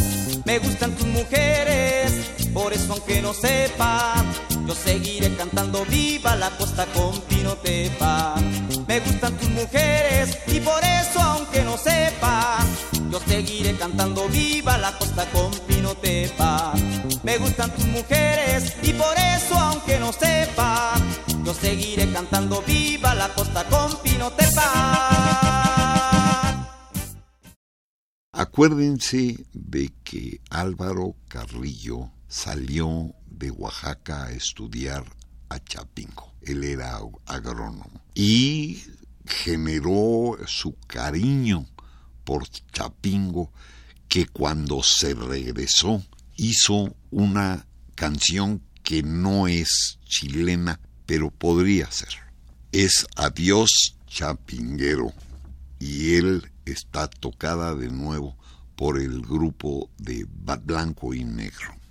Me 0.45 0.59
gustan 0.59 0.91
tus 0.95 1.07
mujeres, 1.07 2.13
por 2.53 2.71
eso 2.71 2.93
aunque 2.93 3.21
no 3.21 3.33
sepa, 3.33 4.13
yo 4.65 4.73
seguiré 4.73 5.35
cantando 5.35 5.83
viva 5.83 6.37
la 6.37 6.49
costa 6.51 6.85
con 6.93 7.19
Pinotepa. 7.23 8.35
Me 8.87 9.01
gustan 9.01 9.37
tus 9.37 9.49
mujeres 9.49 10.37
y 10.47 10.61
por 10.61 10.81
eso 10.85 11.19
aunque 11.19 11.63
no 11.63 11.77
sepa, 11.77 12.59
Yo 13.11 13.19
seguiré 13.27 13.75
cantando 13.75 14.29
viva 14.29 14.77
la 14.77 14.97
costa 14.97 15.25
con 15.33 15.51
Pinotepa. 15.67 16.71
Me 17.23 17.39
gustan 17.39 17.71
tus 17.75 17.85
mujeres 17.87 18.73
y 18.81 18.93
por 18.93 19.17
eso 19.17 19.59
aunque 19.59 19.99
no 19.99 20.13
sepa, 20.13 20.93
yo 21.43 21.53
seguiré 21.53 22.09
cantando 22.13 22.63
viva 22.65 23.13
la 23.15 23.27
costa 23.27 23.65
con 23.65 23.97
Pinotepa. 23.97 25.12
Acuérdense 28.35 29.45
de 29.53 29.93
que 30.03 30.41
Álvaro 30.49 31.15
Carrillo 31.27 32.11
salió 32.27 33.13
de 33.27 33.51
Oaxaca 33.51 34.25
a 34.25 34.31
estudiar 34.31 35.05
a 35.49 35.59
Chapingo. 35.59 36.33
Él 36.41 36.63
era 36.63 36.99
agrónomo 37.27 38.01
y 38.15 38.81
generó 39.27 40.35
su 40.47 40.75
cariño 40.87 41.67
por 42.23 42.49
Chapingo 42.49 43.53
que 44.07 44.25
cuando 44.25 44.81
se 44.81 45.13
regresó 45.13 46.03
hizo 46.35 46.95
una 47.11 47.67
canción 47.93 48.63
que 48.81 49.03
no 49.03 49.47
es 49.47 49.99
chilena, 50.05 50.79
pero 51.05 51.29
podría 51.29 51.91
ser. 51.91 52.15
Es 52.71 53.05
Adiós 53.15 53.95
Chapinguero 54.07 55.13
y 55.77 56.15
él 56.15 56.51
está 56.65 57.07
tocada 57.07 57.75
de 57.75 57.89
nuevo 57.89 58.37
por 58.75 58.99
el 58.99 59.21
grupo 59.21 59.89
de 59.97 60.25
Blanco 60.27 61.13
y 61.13 61.23
Negro. 61.23 61.82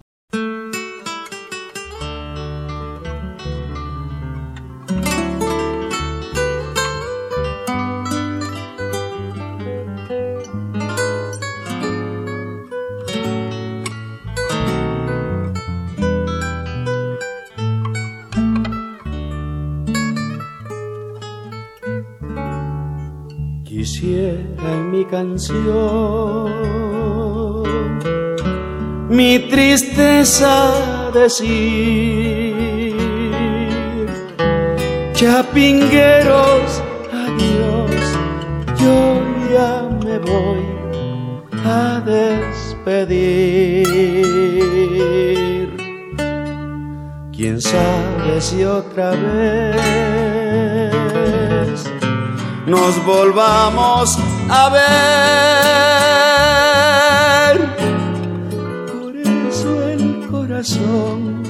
En 24.72 24.90
mi 24.90 25.04
canción 25.04 26.62
mi 29.12 29.38
tristeza 29.38 31.10
decir. 31.12 32.96
Chapingueros, 35.12 36.82
adiós, 37.12 37.90
yo 38.80 38.96
ya 39.52 39.72
me 40.04 40.18
voy 40.18 40.64
a 41.64 42.00
despedir. 42.00 43.02
Quién 47.36 47.60
sabe 47.60 48.40
si 48.40 48.64
otra 48.64 49.10
vez 49.10 49.82
nos 52.66 53.04
volvamos 53.04 54.18
a 54.48 54.68
ver. 54.70 54.92
Por 58.92 59.16
eso 59.16 59.70
el 59.88 60.26
corazón 60.30 61.42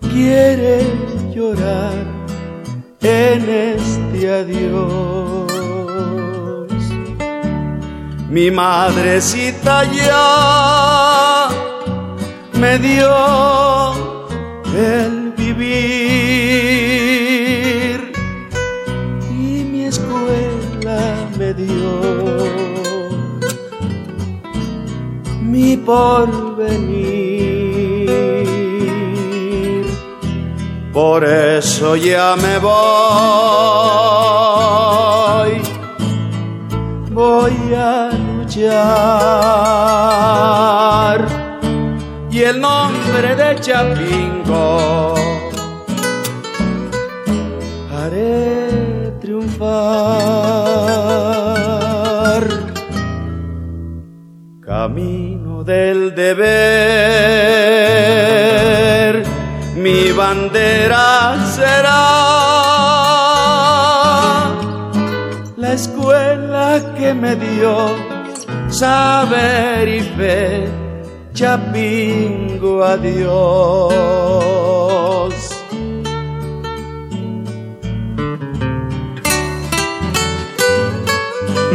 quiere 0.00 0.74
llorar 1.34 1.94
en 3.00 3.48
este 3.48 4.30
adiós. 4.40 5.52
Mi 8.28 8.50
madrecita 8.50 9.84
ya 9.84 11.48
me 12.60 12.78
dio 12.78 13.94
el 14.74 15.32
vivir 15.36 17.25
dio 21.56 21.94
mi 25.42 25.76
porvenir. 25.76 27.06
Por 30.92 31.24
eso 31.24 31.96
ya 31.96 32.36
me 32.36 32.58
voy, 32.58 32.72
voy 37.10 37.74
a 37.74 38.10
luchar. 38.12 38.76
Y 42.30 42.42
el 42.42 42.60
nombre 42.60 43.34
de 43.34 43.60
Chapingo 43.60 45.14
haré 47.90 49.12
triunfar. 49.20 50.45
Camino 54.86 55.64
del 55.64 56.14
deber, 56.14 56.44
mi 59.74 60.12
bandera 60.12 61.34
será 61.56 62.04
la 65.56 65.72
escuela 65.72 66.94
que 66.96 67.12
me 67.14 67.34
dio 67.34 67.96
saber 68.68 69.88
y 69.88 70.02
fe. 70.02 70.68
Chapingo, 71.34 72.84
adiós. 72.84 73.26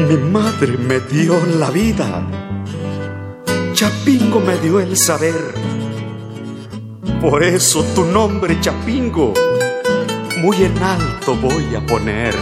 Mi 0.08 0.15
madre 0.17 0.78
me 0.78 1.00
dio 1.02 1.36
la 1.60 1.69
vida, 1.71 2.24
Chapingo 3.82 4.39
me 4.39 4.58
dio 4.60 4.80
el 4.80 4.96
saber. 4.96 5.56
Por 7.20 7.41
eso 7.41 7.84
tu 7.96 8.06
nombre, 8.06 8.62
Chapingo, 8.62 9.34
muy 10.38 10.58
en 10.63 10.78
alto 10.84 11.34
voy 11.34 11.74
a 11.76 11.84
poner. 11.84 12.36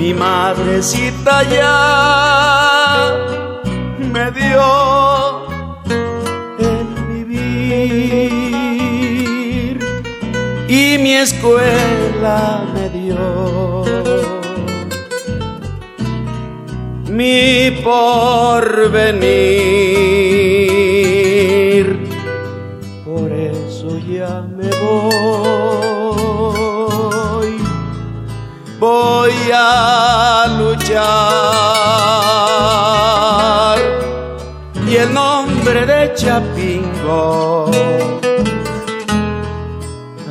Mi 0.00 0.12
madrecita 0.14 1.44
ya 1.44 3.14
me 4.12 4.32
dio 4.32 5.46
el 6.58 6.88
vivir 7.14 7.78
y 10.68 10.98
mi 10.98 11.14
escuela 11.14 12.64
me 12.74 12.88
dio 12.88 13.41
mi 17.12 17.70
porvenir. 17.84 18.72
Por 23.04 23.30
eso 23.30 23.98
ya 23.98 24.40
me 24.56 24.70
voy, 24.80 25.12
voy 28.78 29.32
a 29.52 30.46
luchar 30.58 31.02
y 34.88 34.96
el 34.96 35.12
nombre 35.12 35.84
de 35.84 36.14
Chapingo 36.14 37.70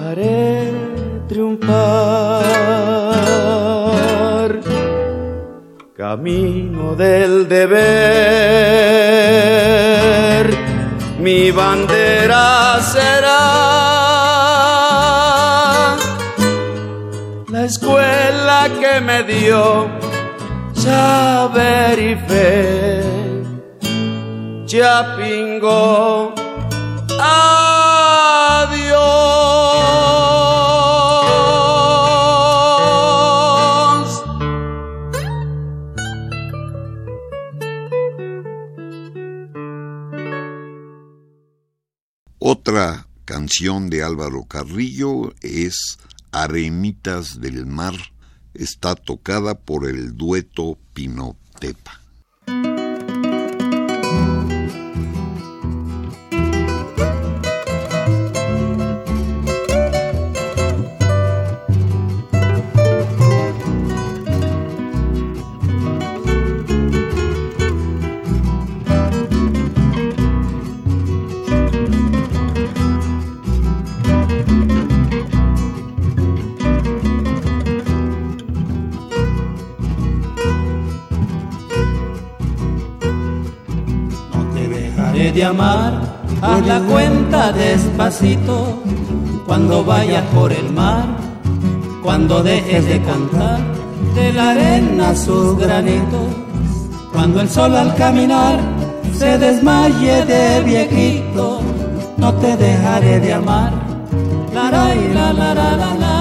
haré 0.03 0.71
triunfar. 1.27 2.61
Camino 6.01 6.70
del 6.95 7.47
deber, 7.47 7.71
mi 11.19 11.51
bandera 11.51 12.79
será 12.81 13.71
la 17.49 17.65
escuela 17.65 18.69
que 18.79 19.01
me 19.01 19.23
dio 19.23 19.89
saber 20.73 21.99
y 21.99 22.15
fe. 22.27 23.03
Chapingo, 24.65 26.33
Otra 42.43 43.05
canción 43.23 43.91
de 43.91 44.01
Álvaro 44.01 44.45
Carrillo 44.45 45.31
es 45.41 45.99
Arenitas 46.31 47.39
del 47.39 47.67
Mar 47.67 47.93
está 48.55 48.95
tocada 48.95 49.59
por 49.59 49.87
el 49.87 50.17
dueto 50.17 50.79
Pinotepa. 50.95 52.00
Amar, 85.51 85.91
haz 86.41 86.65
la 86.65 86.79
cuenta 86.79 87.51
despacito, 87.51 88.81
cuando 89.45 89.83
vayas 89.83 90.23
por 90.33 90.51
el 90.51 90.71
mar, 90.71 91.05
cuando 92.01 92.41
dejes 92.41 92.85
de 92.85 93.01
cantar, 93.01 93.59
de 94.15 94.33
la 94.33 94.51
arena 94.51 95.15
sus 95.15 95.57
granitos, 95.57 96.27
cuando 97.13 97.41
el 97.41 97.49
sol 97.49 97.75
al 97.75 97.93
caminar 97.95 98.59
se 99.13 99.37
desmaye 99.37 100.25
de 100.25 100.63
viejito, 100.63 101.61
no 102.17 102.33
te 102.35 102.55
dejaré 102.55 103.19
de 103.19 103.33
amar, 103.33 103.73
la 104.53 104.71
la 104.71 104.95
la 105.17 105.33
la 105.33 105.53
la 105.53 105.95
la. 106.03 106.17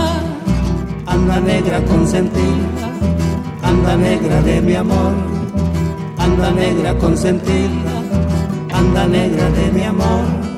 Anda 1.07 1.41
negra 1.41 1.79
consentida, 1.85 2.87
anda 3.63 3.97
negra 3.97 4.43
de 4.43 4.61
mi 4.61 4.75
amor, 4.75 5.13
anda 6.19 6.51
negra 6.53 6.97
consentida 6.99 8.00
anda 8.81 9.07
negra 9.07 9.51
de 9.51 9.71
mi 9.73 9.83
amor. 9.83 10.50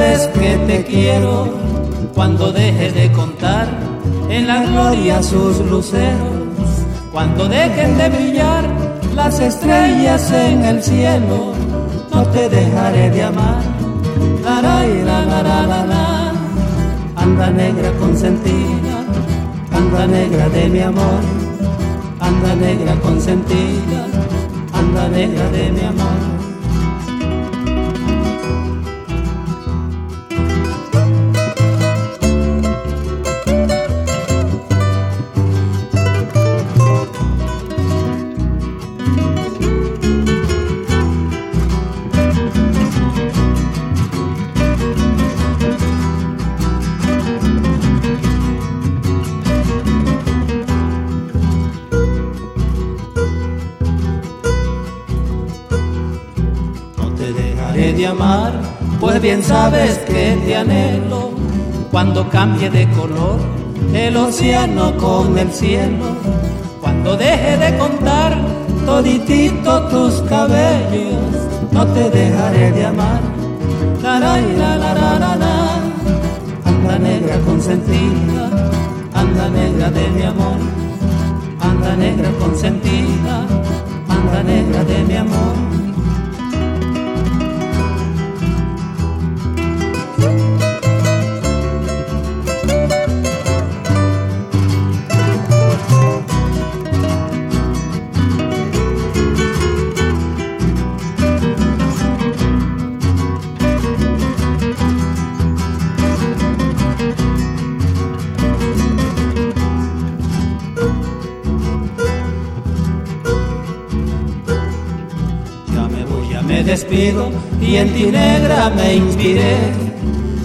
Sabes 0.00 0.28
que 0.28 0.56
te 0.66 0.84
quiero 0.84 1.48
cuando 2.14 2.50
dejes 2.52 2.94
de 2.94 3.12
contar 3.12 3.68
en 4.30 4.46
la 4.46 4.64
gloria 4.64 5.22
sus 5.22 5.58
luceros, 5.58 6.70
cuando 7.12 7.46
dejen 7.46 7.98
de 7.98 8.08
brillar 8.08 8.64
las 9.14 9.38
estrellas 9.40 10.32
en 10.32 10.64
el 10.64 10.82
cielo, 10.82 11.52
no 12.14 12.22
te 12.28 12.48
dejaré 12.48 13.10
de 13.10 13.22
amar. 13.24 13.62
La, 14.42 14.62
la, 14.62 14.84
la, 15.04 15.42
la, 15.42 15.66
la, 15.66 15.86
la. 15.86 16.32
Anda 17.16 17.50
negra 17.50 17.90
consentida, 17.98 18.96
anda 19.70 20.06
negra 20.06 20.48
de 20.48 20.68
mi 20.68 20.80
amor, 20.80 21.20
anda 22.20 22.54
negra 22.54 22.94
consentida, 23.00 24.06
anda 24.72 25.08
negra 25.08 25.50
de 25.50 25.70
mi 25.72 25.80
amor. 25.80 26.29
Bien 59.30 59.44
sabes 59.44 59.96
que 60.08 60.36
te 60.44 60.56
anhelo 60.56 61.30
cuando 61.92 62.28
cambie 62.28 62.68
de 62.68 62.90
color 62.90 63.38
el 63.94 64.16
océano 64.16 64.96
con 64.96 65.38
el 65.38 65.52
cielo, 65.52 66.16
cuando 66.80 67.16
deje 67.16 67.56
de 67.56 67.78
contar 67.78 68.36
toditito 68.84 69.82
tus 69.82 70.14
cabellos, 70.22 71.32
no 71.70 71.86
te 71.94 72.10
dejaré 72.10 72.72
de 72.72 72.84
amar. 72.86 73.20
La, 74.02 74.18
la, 74.18 74.40
la, 74.40 74.76
la, 74.76 75.56
Anda 76.64 76.98
negra 76.98 77.36
consentida, 77.46 78.44
anda 79.14 79.48
negra 79.48 79.90
de 79.90 80.08
mi 80.08 80.22
amor, 80.22 80.58
anda 81.60 81.94
negra 81.94 82.30
consentida, 82.40 83.46
anda 84.08 84.42
negra 84.42 84.82
de 84.82 85.04
mi 85.04 85.16
amor. 85.16 85.79
Y 117.80 117.82
en 117.82 117.94
ti 117.94 118.06
negra 118.06 118.70
me 118.70 118.96
inspiré. 118.96 119.56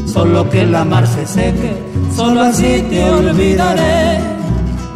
Solo 0.06 0.50
que 0.50 0.66
la 0.66 0.86
mar 0.86 1.06
se 1.06 1.26
seque, 1.26 1.74
solo 2.16 2.42
así 2.42 2.84
te 2.90 3.10
olvidaré. 3.10 4.20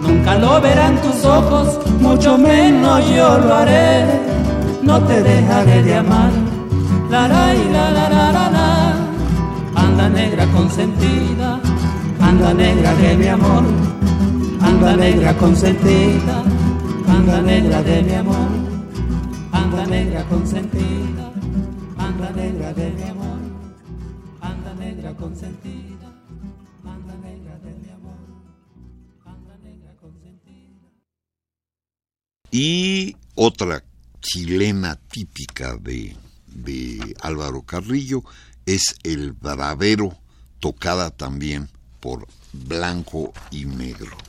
Nunca 0.01 0.37
lo 0.37 0.61
verán 0.61 1.01
tus 1.01 1.25
ojos, 1.25 1.79
mucho 1.99 2.37
menos 2.37 3.05
yo 3.09 3.37
lo 3.39 3.53
haré. 3.53 4.05
No 4.81 5.01
te 5.03 5.21
dejaré 5.21 5.83
de 5.83 5.95
amar. 5.95 6.31
La 7.09 7.27
la 7.27 7.53
la 7.53 7.91
la 7.91 8.09
la 8.09 8.31
la 8.31 8.49
la. 8.57 8.93
Anda 9.75 10.09
negra 10.09 10.45
consentida, 10.47 11.59
anda 12.21 12.53
negra 12.53 12.93
de 12.95 13.17
mi 13.17 13.27
amor. 13.27 13.63
Anda 14.61 14.95
negra 14.95 15.33
consentida, 15.33 16.43
anda 17.07 17.41
negra 17.41 17.81
de 17.81 18.01
mi 18.03 18.13
amor. 18.13 18.49
Anda 19.51 19.85
negra 19.85 20.23
consentida 20.29 21.18
negra 22.39 22.73
de 22.73 22.89
mi 22.91 23.03
amor, 23.03 23.39
anda 24.39 24.73
negra 24.75 25.13
consentida, 25.15 26.07
anda 26.85 27.13
negra 27.17 27.59
de 27.59 27.71
mi 27.81 27.89
amor, 27.89 28.17
anda 29.25 29.57
negra 29.57 29.93
consentida. 29.99 30.87
Y 32.49 33.17
otra 33.35 33.83
chilena 34.21 34.95
típica 34.95 35.75
de, 35.75 36.15
de 36.47 37.15
Álvaro 37.21 37.61
Carrillo 37.63 38.23
es 38.65 38.95
el 39.03 39.33
bravero, 39.33 40.17
tocada 40.59 41.09
también 41.09 41.69
por 41.99 42.25
Blanco 42.53 43.33
y 43.51 43.65
Negro. 43.65 44.28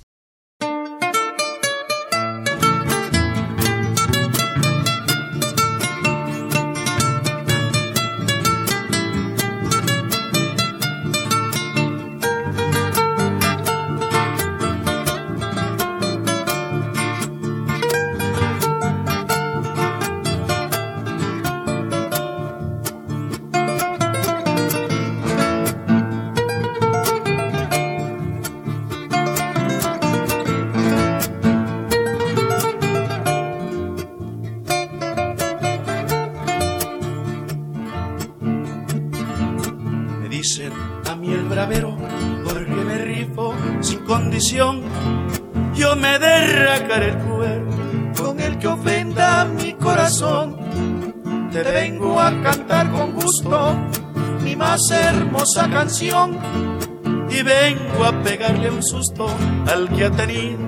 Y 55.92 57.42
vengo 57.42 58.04
a 58.04 58.12
pegarle 58.22 58.70
un 58.70 58.80
susto 58.80 59.26
al 59.66 59.88
que 59.88 60.04
ha 60.04 60.10
tenido 60.12 60.60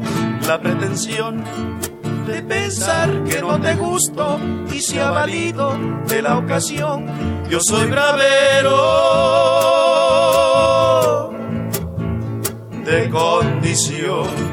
la 0.49 0.61
pretensión 0.61 1.45
de 2.27 2.43
pensar 2.43 3.23
que 3.23 3.41
no 3.41 3.61
te 3.61 3.77
gusto 3.77 4.41
y 4.73 4.81
se 4.81 5.01
ha 5.01 5.11
valido 5.11 5.79
de 6.09 6.23
la 6.23 6.39
ocasión. 6.39 7.07
Yo 7.49 7.61
soy 7.61 7.89
bravero 7.89 8.73
de 12.85 13.09
condición. 13.11 14.52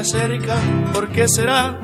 Acerca, 0.00 0.56
¿por 0.92 1.08
qué 1.08 1.28
será? 1.28 1.78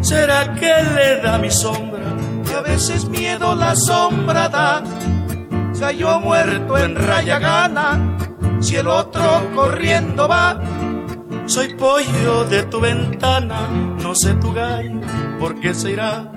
¿Será 0.00 0.54
que 0.54 0.72
le 0.94 1.20
da 1.20 1.38
mi 1.38 1.50
sombra? 1.50 2.16
Y 2.50 2.54
a 2.54 2.60
veces 2.62 3.06
miedo 3.08 3.54
la 3.54 3.76
sombra 3.76 4.48
da. 4.48 4.82
yo 5.92 6.20
muerto 6.20 6.78
en 6.78 6.96
raya 6.96 7.38
gana, 7.38 8.16
si 8.60 8.76
el 8.76 8.88
otro 8.88 9.50
corriendo 9.54 10.26
va. 10.26 10.58
Soy 11.46 11.74
pollo 11.74 12.44
de 12.44 12.62
tu 12.64 12.80
ventana, 12.80 13.68
no 14.02 14.14
sé 14.14 14.34
tu 14.34 14.52
gallo, 14.52 15.00
¿por 15.38 15.60
qué 15.60 15.74
se 15.74 15.92
irá? 15.92 16.30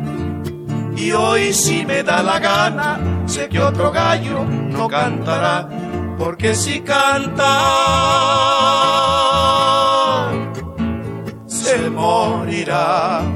Y 0.96 1.12
hoy 1.12 1.54
si 1.54 1.86
me 1.86 2.04
da 2.04 2.22
la 2.22 2.40
gana, 2.40 3.00
sé 3.26 3.50
que 3.50 3.60
otro 3.60 3.92
gallo 3.92 4.44
no 4.46 4.88
cantará, 4.88 5.68
porque 6.18 6.54
si 6.54 6.82
canta 6.82 7.52
morirá. 11.92 13.31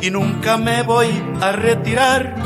Y 0.00 0.10
nunca 0.10 0.56
me 0.58 0.82
voy 0.82 1.08
a 1.40 1.52
retirar, 1.52 2.36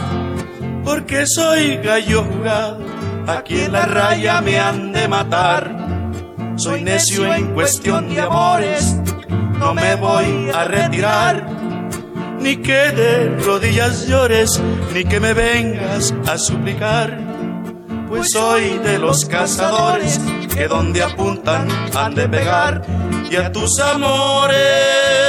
porque 0.85 1.27
soy 1.27 1.77
gallo 1.77 2.25
jugado, 2.25 2.79
aquí 3.27 3.61
en 3.61 3.73
la 3.73 3.85
raya 3.85 4.41
me 4.41 4.59
han 4.59 4.93
de 4.93 5.07
matar. 5.07 5.71
Soy 6.57 6.83
necio 6.83 7.31
en 7.35 7.53
cuestión 7.53 8.09
de 8.09 8.23
amores, 8.23 8.97
no 9.59 9.75
me 9.75 9.97
voy 9.97 10.51
a 10.55 10.65
retirar, 10.65 11.47
ni 12.41 12.57
que 12.57 12.91
de 12.93 13.37
rodillas 13.45 14.07
llores, 14.07 14.59
ni 14.95 15.05
que 15.05 15.21
me 15.21 15.35
vengas 15.35 16.15
a 16.27 16.39
suplicar, 16.39 17.19
pues 18.09 18.31
soy 18.31 18.79
de 18.79 18.99
los 18.99 19.27
cazadores 19.27 20.19
que 20.55 20.69
donde 20.69 21.03
apuntan 21.03 21.69
han 21.95 22.15
de 22.15 22.27
pegar, 22.29 22.83
y 23.31 23.37
a 23.37 23.53
tus 23.53 23.79
amores 23.79 25.26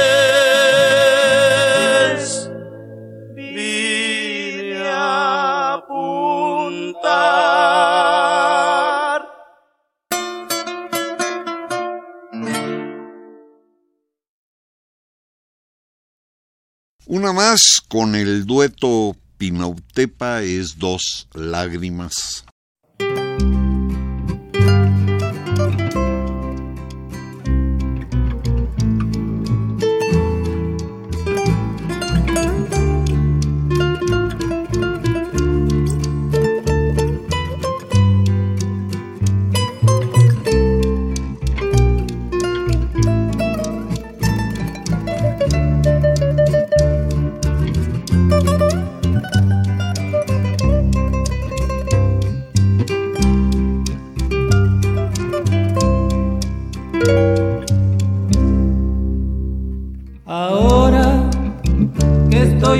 Una 17.10 17.32
más 17.32 17.80
con 17.88 18.14
el 18.14 18.44
dueto 18.44 19.16
Pinautepa 19.38 20.42
es 20.42 20.76
dos 20.76 21.26
lágrimas. 21.32 22.44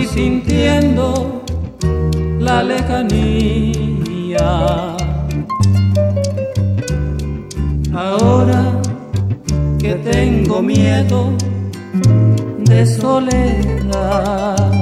Sintiendo 0.07 1.43
la 2.39 2.63
lejanía. 2.63 4.39
Ahora 7.93 8.81
que 9.79 9.95
tengo 9.95 10.63
miedo 10.63 11.33
de 12.59 12.87
soledad, 12.87 14.73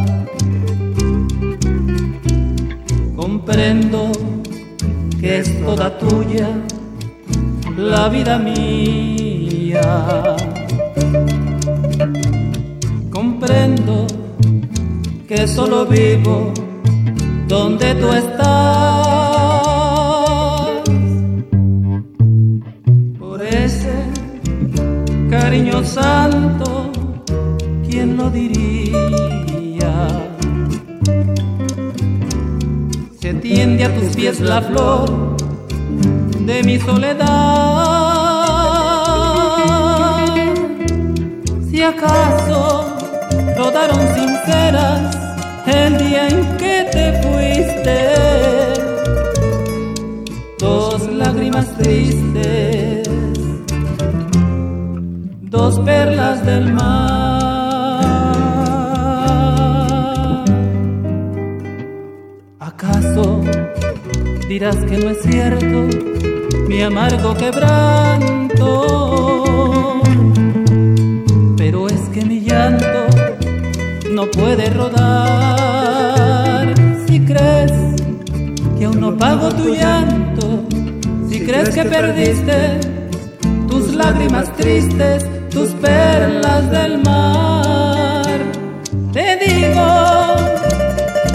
comprendo 3.17 4.13
que 5.21 5.39
es 5.39 5.61
toda 5.63 5.97
tuya 5.99 6.49
la 7.77 8.09
vida 8.09 8.39
mía. 8.39 9.83
Comprendo 13.11 14.07
que 15.37 15.47
solo 15.47 15.85
vivo 15.85 16.51
donde 17.47 17.95
tú 17.97 18.11
estás. 18.11 18.47
Por 23.19 23.43
ese 23.43 23.95
cariño 25.29 25.85
santo, 25.85 26.91
¿quién 27.87 28.17
lo 28.17 28.31
diría? 28.31 29.93
Se 33.21 33.35
tiende 33.35 33.85
a 33.85 33.95
tus 33.95 34.17
pies 34.17 34.41
la 34.41 34.63
flor 34.63 35.37
de 36.47 36.63
mi 36.63 36.79
soledad. 36.79 37.27
Si 41.69 41.83
acaso 41.83 42.97
rodaron 43.59 44.01
sinceras 44.01 44.16
perlas 55.75 56.47
del 56.47 56.73
mar. 56.73 56.85
¿Acaso 62.61 63.43
dirás 64.49 64.77
que 64.77 64.99
no 64.99 65.11
es 65.11 65.23
cierto 65.23 65.89
mi 66.69 66.83
amargo 66.83 67.37
quebranto? 67.37 68.87
Pero 71.57 71.89
es 71.89 72.09
que 72.11 72.25
mi 72.25 72.43
llanto 72.43 73.09
no 74.13 74.31
puede 74.31 74.71
rodar. 74.71 76.73
Si 77.09 77.19
crees 77.25 77.73
que 78.79 78.85
aún 78.85 79.01
no 79.01 79.17
pago 79.17 79.49
tu 79.49 79.75
llanto, 79.75 80.63
si 81.29 81.45
crees 81.45 81.71
que 81.71 81.85
perdiste 81.85 82.79
tus 83.69 83.95
lágrimas 83.95 84.55
tristes, 84.57 85.27
del 86.71 86.99
mar, 86.99 88.39
te 89.13 89.27
digo 89.45 89.89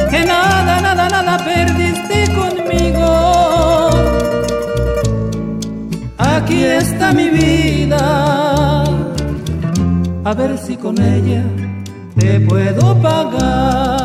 que 0.09 0.25
nada, 0.25 0.81
nada, 0.81 1.09
nada 1.09 1.37
perdiste 1.37 2.17
conmigo. 2.39 3.89
Aquí 6.17 6.63
está 6.63 7.11
mi 7.13 7.29
vida, 7.29 8.83
a 10.23 10.33
ver 10.33 10.57
si 10.57 10.75
con 10.77 10.95
ella 11.01 11.43
te 12.17 12.39
puedo 12.41 12.95
pagar. 13.01 14.00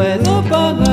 Puedo 0.00 0.42
pagar. 0.48 0.86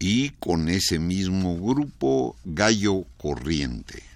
Y 0.00 0.30
con 0.40 0.68
ese 0.68 0.98
mismo 0.98 1.56
grupo, 1.56 2.34
Gallo 2.44 3.04
Corriente. 3.16 4.13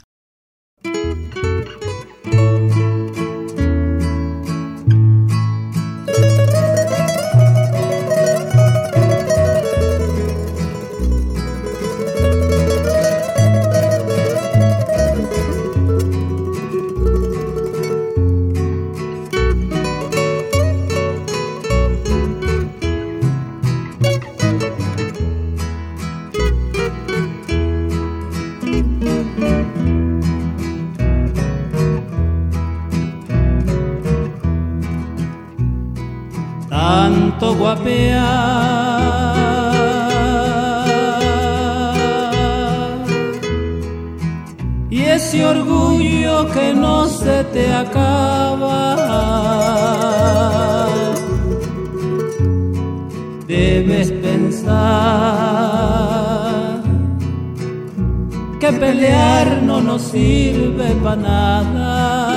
Sirve 60.10 60.88
para 61.02 61.16
nada. 61.16 62.28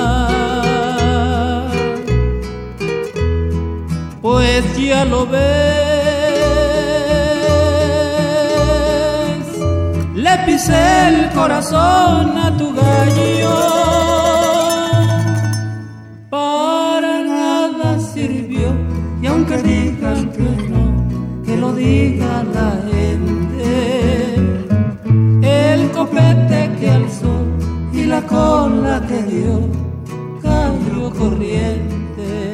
pues 4.22 4.64
ya 4.78 5.04
lo 5.04 5.26
ves. 5.26 5.42
Le 10.14 10.38
pisé 10.46 11.08
el 11.08 11.30
corazón 11.30 12.38
a 12.38 12.56
tu 12.56 12.71
corriente. 31.10 32.51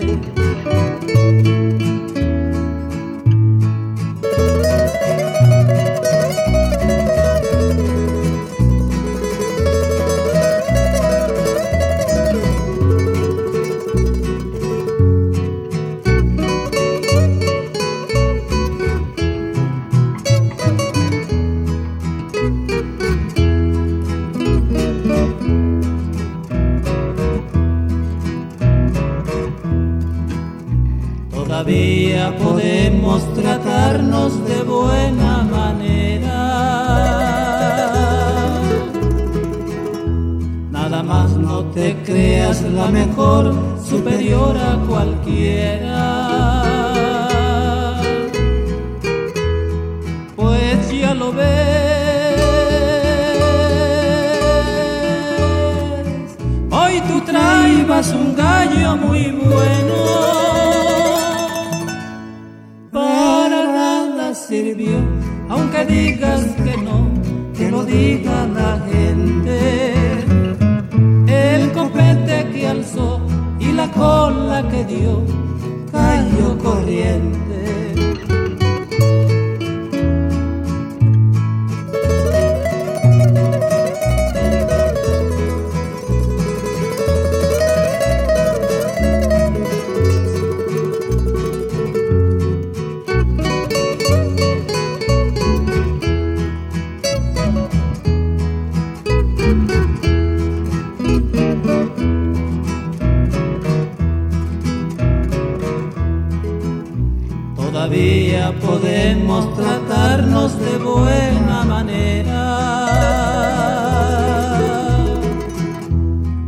Todavía 107.79 108.53
podemos 108.61 109.55
tratarnos 109.55 110.59
de 110.59 110.79
buena 110.79 111.63
manera. 111.65 112.43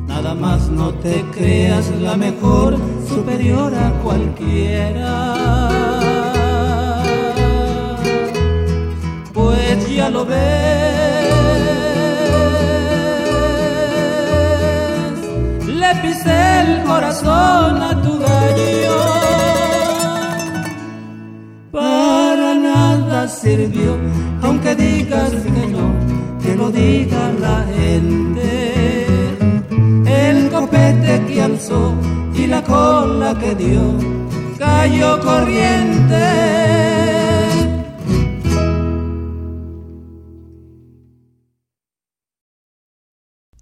Nada 0.09 0.35
más 0.35 0.69
no 0.69 0.93
te 0.95 1.25
creas 1.31 1.89
la 2.01 2.17
mejor, 2.17 2.77
superior 3.09 3.73
a 3.73 3.93
cualquiera. 4.03 5.69
Pues 9.33 9.89
ya 9.89 10.11
lo 10.11 10.27
ves, 10.27 10.41
le 15.65 15.95
pisé 16.03 16.61
el 16.63 16.83
corazón 16.83 17.83
a 17.85 18.03
tu 18.03 18.19
gallo. 18.19 19.10
Sirvió, 23.29 23.99
aunque 24.43 24.75
digas 24.75 25.31
que 25.31 25.67
no, 25.67 25.93
que 26.43 26.55
lo 26.55 26.71
diga 26.71 27.33
la 27.33 27.65
gente. 27.65 29.07
El 30.07 30.51
copete 30.51 31.25
que 31.27 31.43
alzó 31.43 31.95
y 32.35 32.47
la 32.47 32.63
cola 32.63 33.39
que 33.39 33.55
dio 33.55 33.99
cayó 34.59 35.21
corriente. 35.21 36.71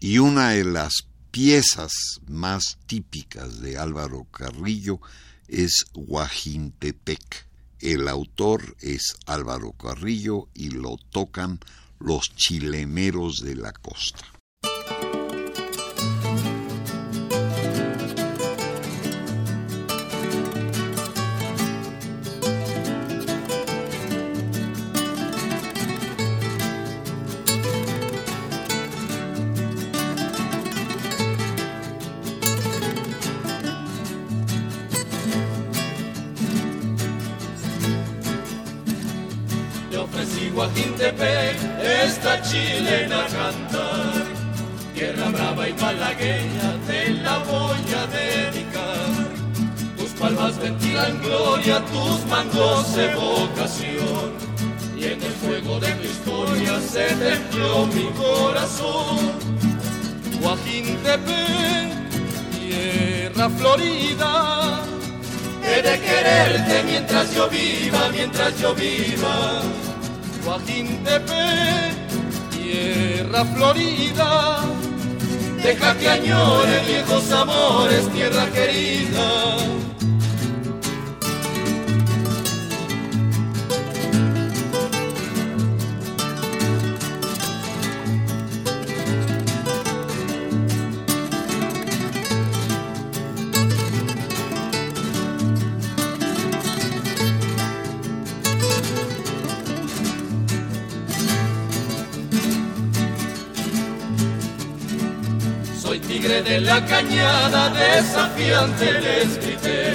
Y 0.01 0.19
una 0.19 0.51
de 0.51 0.65
las 0.65 1.09
piezas 1.31 1.93
más 2.27 2.79
típicas 2.87 3.61
de 3.61 3.79
Álvaro 3.79 4.27
Carrillo 4.31 5.01
es 5.49 5.85
Guajintepec. 5.93 7.48
El 7.81 8.09
autor 8.09 8.77
es 8.81 9.17
Álvaro 9.27 9.73
Carrillo 9.73 10.49
y 10.53 10.71
lo 10.71 10.97
tocan 11.11 11.61
los 12.01 12.35
chileneros 12.35 13.41
de 13.43 13.55
la 13.55 13.73
costa. 13.73 14.38
Ofrecí 40.59 40.83
Guajintepec, 40.89 41.57
esta 41.83 42.43
chilena 42.43 43.27
cantar. 43.27 44.27
Tierra 44.95 45.29
brava 45.31 45.69
y 45.69 45.73
malagueña 45.75 46.77
te 46.87 47.11
la 47.11 47.39
voy 47.39 47.79
a 47.95 48.07
dedicar. 48.07 49.29
Tus 49.97 50.11
palmas 50.21 50.59
ventilan 50.59 51.21
gloria, 51.23 51.81
tus 51.87 52.27
mangos 52.27 52.97
evocación. 52.97 54.49
Y 54.97 55.05
en 55.05 55.23
el 55.23 55.33
fuego 55.33 55.79
de 55.79 55.93
tu 55.93 56.05
historia 56.05 56.81
se 56.81 57.07
templó 57.15 57.87
mi 57.87 58.11
corazón. 58.19 59.33
Guajintepec, 60.41 61.93
tierra 62.59 63.49
florida. 63.51 64.81
He 65.63 65.83
de 65.83 66.01
quererte 66.01 66.83
mientras 66.85 67.35
yo 67.35 67.49
viva, 67.49 68.09
mientras 68.11 68.59
yo 68.59 68.75
viva. 68.75 69.63
Guajintepec, 70.49 71.93
tierra 72.51 73.45
florida. 73.45 74.61
Deja 75.63 75.95
que 75.99 76.09
añore 76.09 76.81
viejos 76.87 77.31
amores, 77.33 78.09
tierra 78.15 78.47
querida. 78.47 79.59
De 106.43 106.61
la 106.61 106.85
cañada, 106.85 107.71
desafiante 107.71 108.93
les 109.01 109.39
grité. 109.39 109.93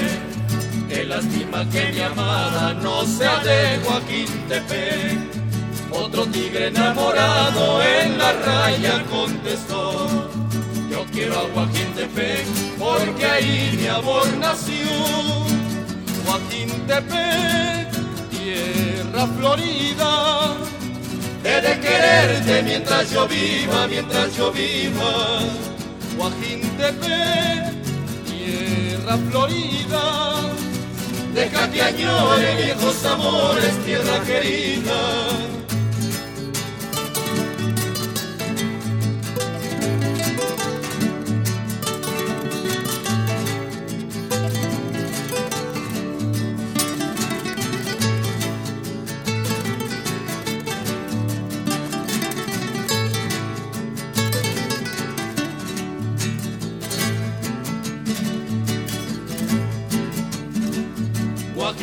Qué 0.89 1.05
lástima 1.05 1.65
que 1.69 1.91
mi 1.93 2.01
amada 2.01 2.73
no 2.73 3.05
sea 3.05 3.39
de 3.39 3.79
Guajintepec. 3.83 5.19
Otro 5.91 6.25
tigre 6.27 6.67
enamorado 6.67 7.81
en 7.83 8.17
la 8.17 8.33
raya 8.33 9.03
contestó. 9.09 10.07
Yo 10.89 11.05
quiero 11.11 11.39
a 11.39 11.43
Guajintepec 11.53 12.45
porque 12.77 13.25
ahí 13.25 13.77
mi 13.79 13.87
amor 13.87 14.25
nació. 14.37 14.87
Guajintepec, 16.25 17.89
tierra 18.31 19.27
florida. 19.37 20.57
He 21.43 21.61
de 21.61 21.79
quererte 21.79 22.63
mientras 22.63 23.11
yo 23.11 23.27
viva, 23.27 23.87
mientras 23.87 24.35
yo 24.35 24.51
viva. 24.51 25.72
Guajintepec, 26.17 27.73
tierra 28.25 29.17
florida. 29.29 30.33
Deja 31.33 31.71
que 31.71 31.81
añore 31.81 32.55
viejos 32.63 33.05
amores, 33.05 33.77
tierra 33.85 34.19
querida. 34.25 35.62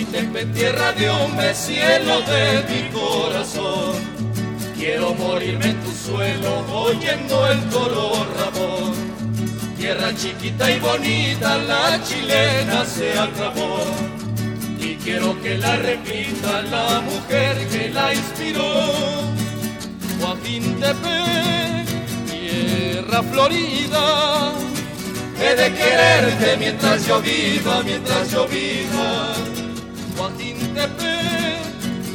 Guajintepec, 0.00 0.54
tierra 0.54 0.92
de 0.92 1.10
hombre, 1.10 1.54
cielo 1.54 2.22
de 2.22 2.64
mi 2.70 2.88
corazón. 2.88 3.96
Quiero 4.74 5.14
morirme 5.14 5.66
en 5.66 5.80
tu 5.82 5.92
suelo, 5.92 6.64
oyendo 6.72 7.46
el 7.48 7.70
dolor 7.70 8.26
rabón. 8.38 8.94
tierra 9.76 10.14
chiquita 10.14 10.70
y 10.70 10.80
bonita, 10.80 11.58
la 11.58 12.02
chilena 12.02 12.84
se 12.86 13.12
acabó. 13.18 13.84
Y 14.80 14.94
quiero 14.96 15.38
que 15.42 15.58
la 15.58 15.76
repita 15.76 16.62
la 16.62 17.02
mujer 17.02 17.68
que 17.68 17.90
la 17.90 18.14
inspiró. 18.14 18.72
Joaquín 20.18 20.80
Tepe, 20.80 21.84
tierra 22.30 23.22
florida, 23.22 24.52
he 25.42 25.54
de 25.56 25.74
quererte 25.74 26.56
mientras 26.58 27.06
yo 27.06 27.20
viva, 27.20 27.82
mientras 27.82 28.30
yo 28.30 28.48
viva. 28.48 29.49
Tepe, 30.74 31.58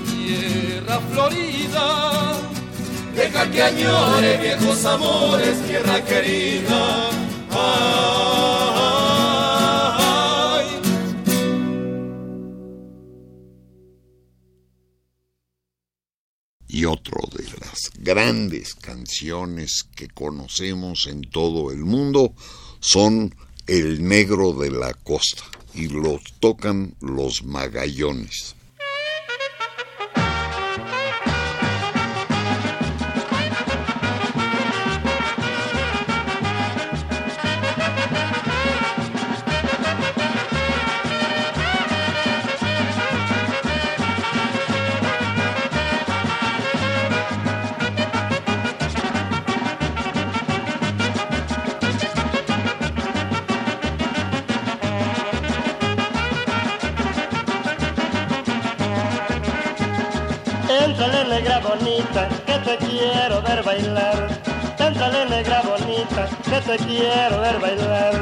tierra 0.10 1.00
florida, 1.12 2.40
deja 3.14 3.52
que 3.52 3.62
añore 3.62 4.38
viejos 4.38 4.86
amores, 4.86 5.62
tierra 5.68 6.04
querida. 6.06 7.10
Ay. 7.52 7.86
Y 16.68 16.86
otro 16.86 17.20
de 17.36 17.44
las 17.60 17.92
grandes 18.00 18.74
canciones 18.76 19.84
que 19.96 20.08
conocemos 20.08 21.08
en 21.08 21.22
todo 21.30 21.72
el 21.72 21.80
mundo 21.80 22.34
son 22.80 23.36
El 23.68 24.08
Negro 24.08 24.54
de 24.54 24.72
la 24.72 24.94
Costa 24.94 25.44
y 25.76 25.88
los 25.90 26.22
tocan 26.40 26.96
los 27.02 27.44
magallones. 27.44 28.56
Bailar. 63.76 64.28
Éntrale 64.80 65.26
negra 65.30 65.62
bonita, 65.62 66.28
que 66.50 66.60
te 66.62 66.78
quiero 66.86 67.42
ver 67.42 67.60
bailar. 67.60 68.14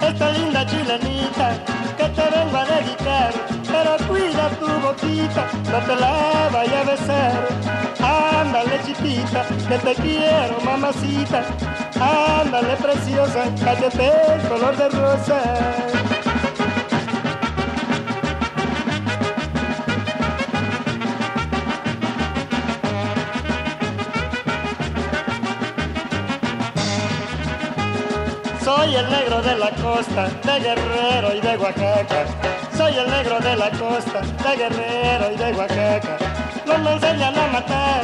Esta 0.00 0.30
linda 0.30 0.66
chilenita, 0.66 1.48
que 1.96 2.08
te 2.16 2.24
vengo 2.34 2.56
a 2.56 2.64
dedicar. 2.64 3.32
Pero 3.72 3.92
cuida 4.08 4.48
tu 4.60 4.68
boquita, 4.86 5.44
no 5.70 5.78
te 5.86 5.96
la 5.96 6.48
vaya 6.52 6.80
a 6.80 6.84
besar. 6.84 7.48
Ándale 8.40 8.80
chiquita, 8.84 9.44
que 9.68 9.78
te 9.78 9.94
quiero 10.02 10.60
mamacita. 10.64 11.44
Ándale 12.00 12.76
preciosa, 12.76 13.42
cállate 13.64 14.12
color 14.48 14.76
de 14.76 14.88
rosa. 14.88 16.27
El 28.98 29.10
negro 29.10 29.40
de 29.42 29.56
la 29.56 29.70
costa, 29.70 30.28
de 30.42 30.60
Guerrero 30.60 31.34
y 31.34 31.40
de 31.40 31.56
Oaxaca. 31.56 32.24
Soy 32.76 32.96
el 32.96 33.08
negro 33.08 33.38
de 33.38 33.54
la 33.56 33.70
costa, 33.70 34.20
de 34.20 34.56
Guerrero 34.56 35.32
y 35.32 35.36
de 35.36 35.52
Oaxaca. 35.52 36.16
No 36.66 36.78
me 36.78 36.92
enseñan 36.92 37.38
a 37.38 37.46
matar, 37.46 38.02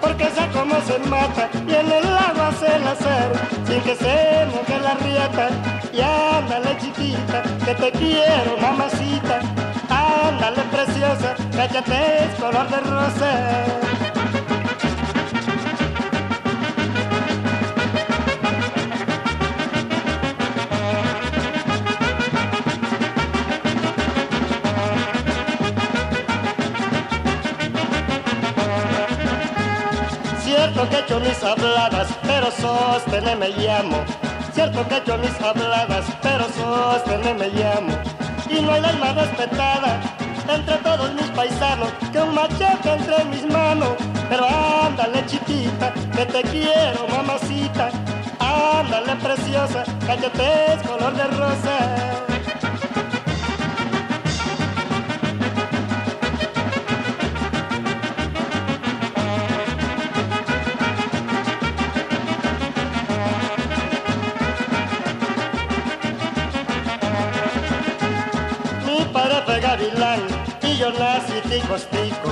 porque 0.00 0.24
sé 0.24 0.48
cómo 0.52 0.74
se 0.82 0.98
mata. 1.08 1.48
Y 1.66 1.74
en 1.74 1.92
el 1.92 2.06
agua 2.06 2.50
se 2.58 2.78
la 2.80 2.94
sin 3.66 3.80
que 3.82 3.94
se 3.94 4.46
moje 4.52 4.78
la 4.80 4.94
riata. 4.94 5.48
Y 5.92 6.00
ándale 6.00 6.76
chiquita, 6.78 7.42
que 7.64 7.74
te 7.74 7.92
quiero 7.92 8.56
mamacita. 8.60 9.40
Ándale 9.88 10.62
preciosa, 10.72 11.34
cállate 11.54 12.24
es 12.24 12.34
color 12.40 12.68
de 12.68 12.80
rosa. 12.80 13.73
Habladas, 31.44 32.08
pero 32.22 32.50
sostene 32.50 33.36
me 33.36 33.50
llamo. 33.50 34.04
Cierto 34.52 34.86
que 34.88 34.96
hecho 34.96 35.18
mis 35.18 35.40
habladas, 35.40 36.06
pero 36.22 36.44
sostene 36.44 37.34
me 37.34 37.48
llamo. 37.48 37.92
Y 38.48 38.62
no 38.62 38.72
hay 38.72 38.80
más 38.80 39.14
respetada 39.14 40.00
entre 40.48 40.76
todos 40.78 41.12
mis 41.14 41.30
paisanos 41.30 41.88
que 42.12 42.20
un 42.20 42.34
machete 42.34 42.92
entre 42.92 43.24
mis 43.26 43.46
manos. 43.46 43.94
Pero 44.28 44.46
ándale 44.46 45.24
chiquita, 45.26 45.92
que 46.14 46.26
te 46.26 46.42
quiero 46.42 47.06
mamacita. 47.08 47.90
Ándale 48.38 49.16
preciosa, 49.16 49.84
cállate 50.06 50.74
es 50.74 50.82
color 50.88 51.14
de 51.14 51.24
rosa. 51.24 52.23
Fue 69.14 69.60
gavilán 69.60 70.26
y 70.60 70.76
yo 70.76 70.90
nací 70.90 71.40
tico 71.48 71.76
tico. 71.76 72.30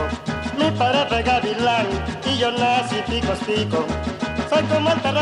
Mi 0.58 0.68
padre 0.76 1.06
fue 1.08 1.22
gavilán 1.22 1.86
y 2.26 2.38
yo 2.38 2.50
nací 2.50 2.96
tico 3.08 3.32
tico. 3.46 3.86
Soy 4.50 4.64
como 4.64 4.90
el 4.90 5.00
tan 5.00 5.14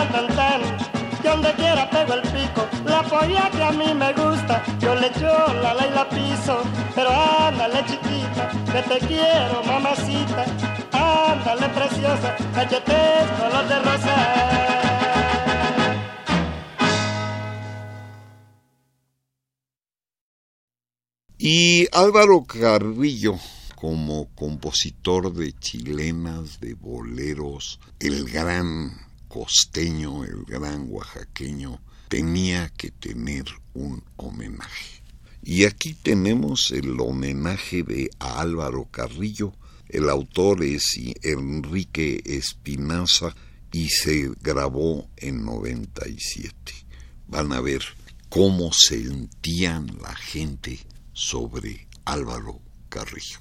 que 1.20 1.28
donde 1.28 1.52
quiera 1.52 1.90
pego 1.90 2.14
el 2.14 2.22
pico. 2.22 2.66
La 2.86 3.02
polla 3.02 3.50
que 3.50 3.62
a 3.62 3.72
mí 3.72 3.92
me 3.92 4.10
gusta, 4.14 4.62
yo 4.78 4.94
le 4.94 5.08
echo 5.08 5.52
la 5.62 5.74
ley 5.74 5.90
la 5.94 6.08
piso. 6.08 6.62
Pero 6.94 7.10
ándale 7.10 7.84
chiquita, 7.84 8.48
que 8.72 8.82
te 8.82 9.06
quiero 9.06 9.62
mamacita. 9.62 10.46
Ándale 10.92 11.68
preciosa, 11.68 12.36
cachetes 12.54 13.30
color 13.38 13.68
de 13.68 13.78
rosa. 13.80 14.59
Y 21.42 21.88
Álvaro 21.92 22.44
Carrillo, 22.44 23.38
como 23.74 24.28
compositor 24.34 25.32
de 25.32 25.54
chilenas, 25.54 26.60
de 26.60 26.74
boleros, 26.74 27.80
el 27.98 28.26
gran 28.26 28.94
costeño, 29.26 30.22
el 30.24 30.44
gran 30.44 30.88
oaxaqueño, 30.90 31.80
tenía 32.10 32.68
que 32.76 32.90
tener 32.90 33.46
un 33.72 34.04
homenaje. 34.16 35.00
Y 35.42 35.64
aquí 35.64 35.94
tenemos 35.94 36.72
el 36.72 37.00
homenaje 37.00 37.84
de 37.84 38.10
Álvaro 38.18 38.84
Carrillo. 38.90 39.54
El 39.88 40.10
autor 40.10 40.62
es 40.62 41.00
Enrique 41.22 42.20
Espinaza 42.26 43.34
y 43.72 43.88
se 43.88 44.30
grabó 44.42 45.08
en 45.16 45.42
97. 45.46 46.54
Van 47.28 47.50
a 47.54 47.62
ver 47.62 47.80
cómo 48.28 48.72
sentían 48.74 49.86
la 50.02 50.14
gente 50.14 50.80
sobre 51.20 51.86
Álvaro 52.06 52.62
Carrillo. 52.88 53.40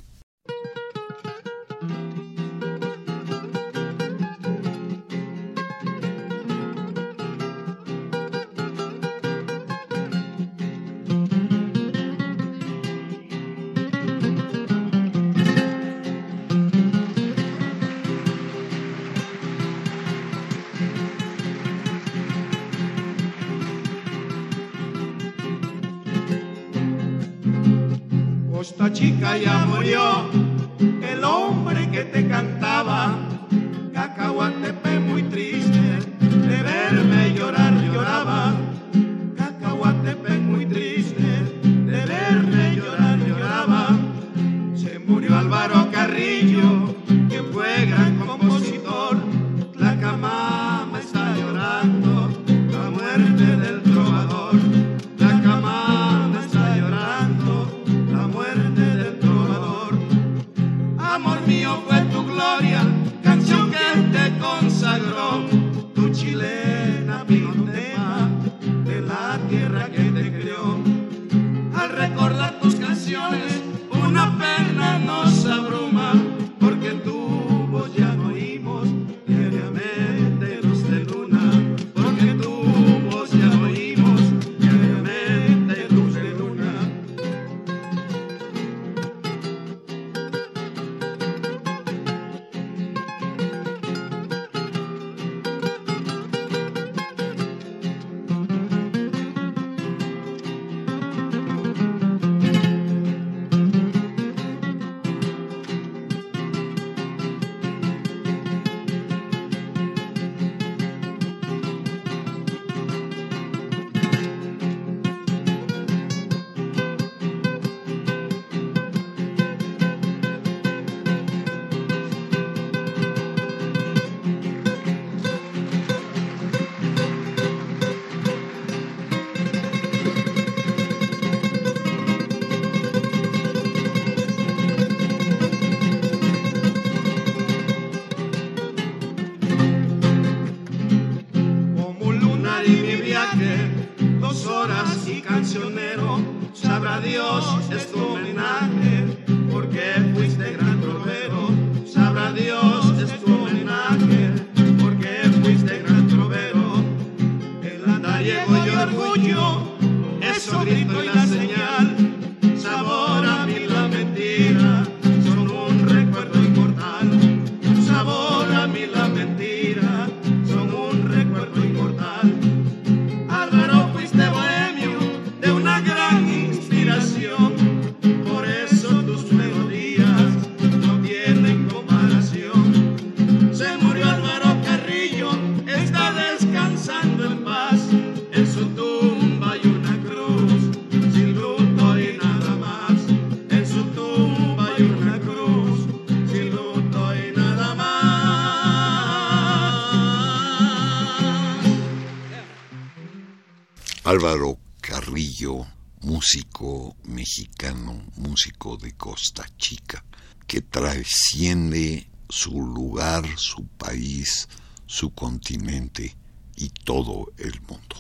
Trasciende 211.00 212.10
su 212.28 212.62
lugar, 212.62 213.24
su 213.38 213.66
país, 213.78 214.50
su 214.86 215.14
continente 215.14 216.14
y 216.58 216.70
todo 216.70 217.32
el 217.38 217.54
mundo. 217.62 217.96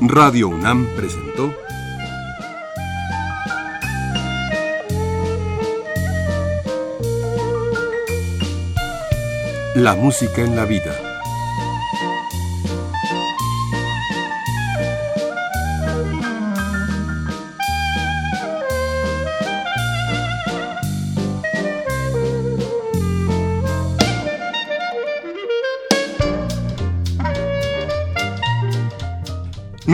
Radio 0.00 0.48
UNAM 0.48 0.86
presentó 0.96 1.54
La 9.74 9.94
música 9.94 10.40
en 10.40 10.56
la 10.56 10.64
vida. 10.64 11.05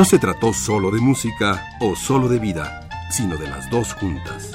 No 0.03 0.07
se 0.07 0.19
trató 0.19 0.53
solo 0.53 0.91
de 0.91 1.01
música 1.01 1.77
o 1.79 1.95
solo 1.95 2.29
de 2.29 2.41
vida, 2.41 2.89
sino 3.09 3.37
de 3.37 3.47
las 3.47 3.71
dos 3.71 3.95
juntas. 3.95 4.51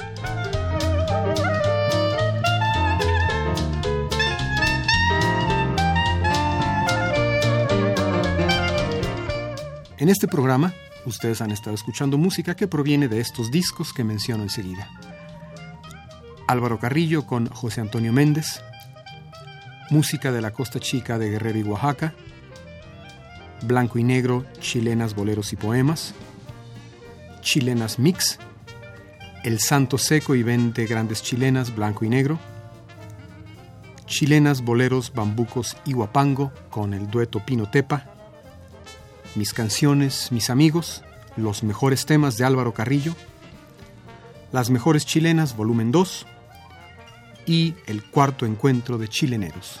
En 9.96 10.10
este 10.10 10.28
programa, 10.28 10.74
ustedes 11.06 11.40
han 11.40 11.50
estado 11.50 11.74
escuchando 11.74 12.18
música 12.18 12.54
que 12.54 12.68
proviene 12.68 13.08
de 13.08 13.20
estos 13.20 13.50
discos 13.50 13.94
que 13.94 14.04
menciono 14.04 14.42
enseguida. 14.42 14.86
Álvaro 16.46 16.78
Carrillo 16.78 17.24
con 17.24 17.48
José 17.48 17.80
Antonio 17.80 18.12
Méndez, 18.12 18.60
música 19.88 20.30
de 20.30 20.42
la 20.42 20.50
Costa 20.50 20.78
Chica 20.78 21.18
de 21.18 21.30
Guerrero 21.30 21.58
y 21.58 21.62
Oaxaca, 21.62 22.12
Blanco 23.62 23.98
y 23.98 24.04
Negro, 24.04 24.44
Chilenas, 24.60 25.14
Boleros 25.14 25.52
y 25.52 25.56
Poemas, 25.56 26.14
Chilenas 27.40 27.98
Mix, 27.98 28.38
El 29.44 29.60
Santo 29.60 29.98
Seco 29.98 30.34
y 30.34 30.42
20 30.42 30.86
Grandes 30.86 31.22
Chilenas, 31.22 31.74
Blanco 31.74 32.04
y 32.04 32.08
Negro, 32.08 32.38
Chilenas, 34.06 34.62
Boleros, 34.62 35.12
Bambucos 35.12 35.76
y 35.84 35.94
Huapango 35.94 36.52
con 36.70 36.94
el 36.94 37.10
dueto 37.10 37.44
Pino 37.44 37.70
Tepa, 37.70 38.06
Mis 39.34 39.52
canciones, 39.52 40.32
mis 40.32 40.50
amigos, 40.50 41.02
los 41.36 41.62
mejores 41.62 42.06
temas 42.06 42.36
de 42.38 42.44
Álvaro 42.44 42.72
Carrillo, 42.72 43.14
Las 44.50 44.70
mejores 44.70 45.04
chilenas, 45.04 45.56
volumen 45.56 45.92
2, 45.92 46.26
y 47.46 47.74
el 47.86 48.04
cuarto 48.04 48.46
encuentro 48.46 48.98
de 48.98 49.08
chileneros. 49.08 49.80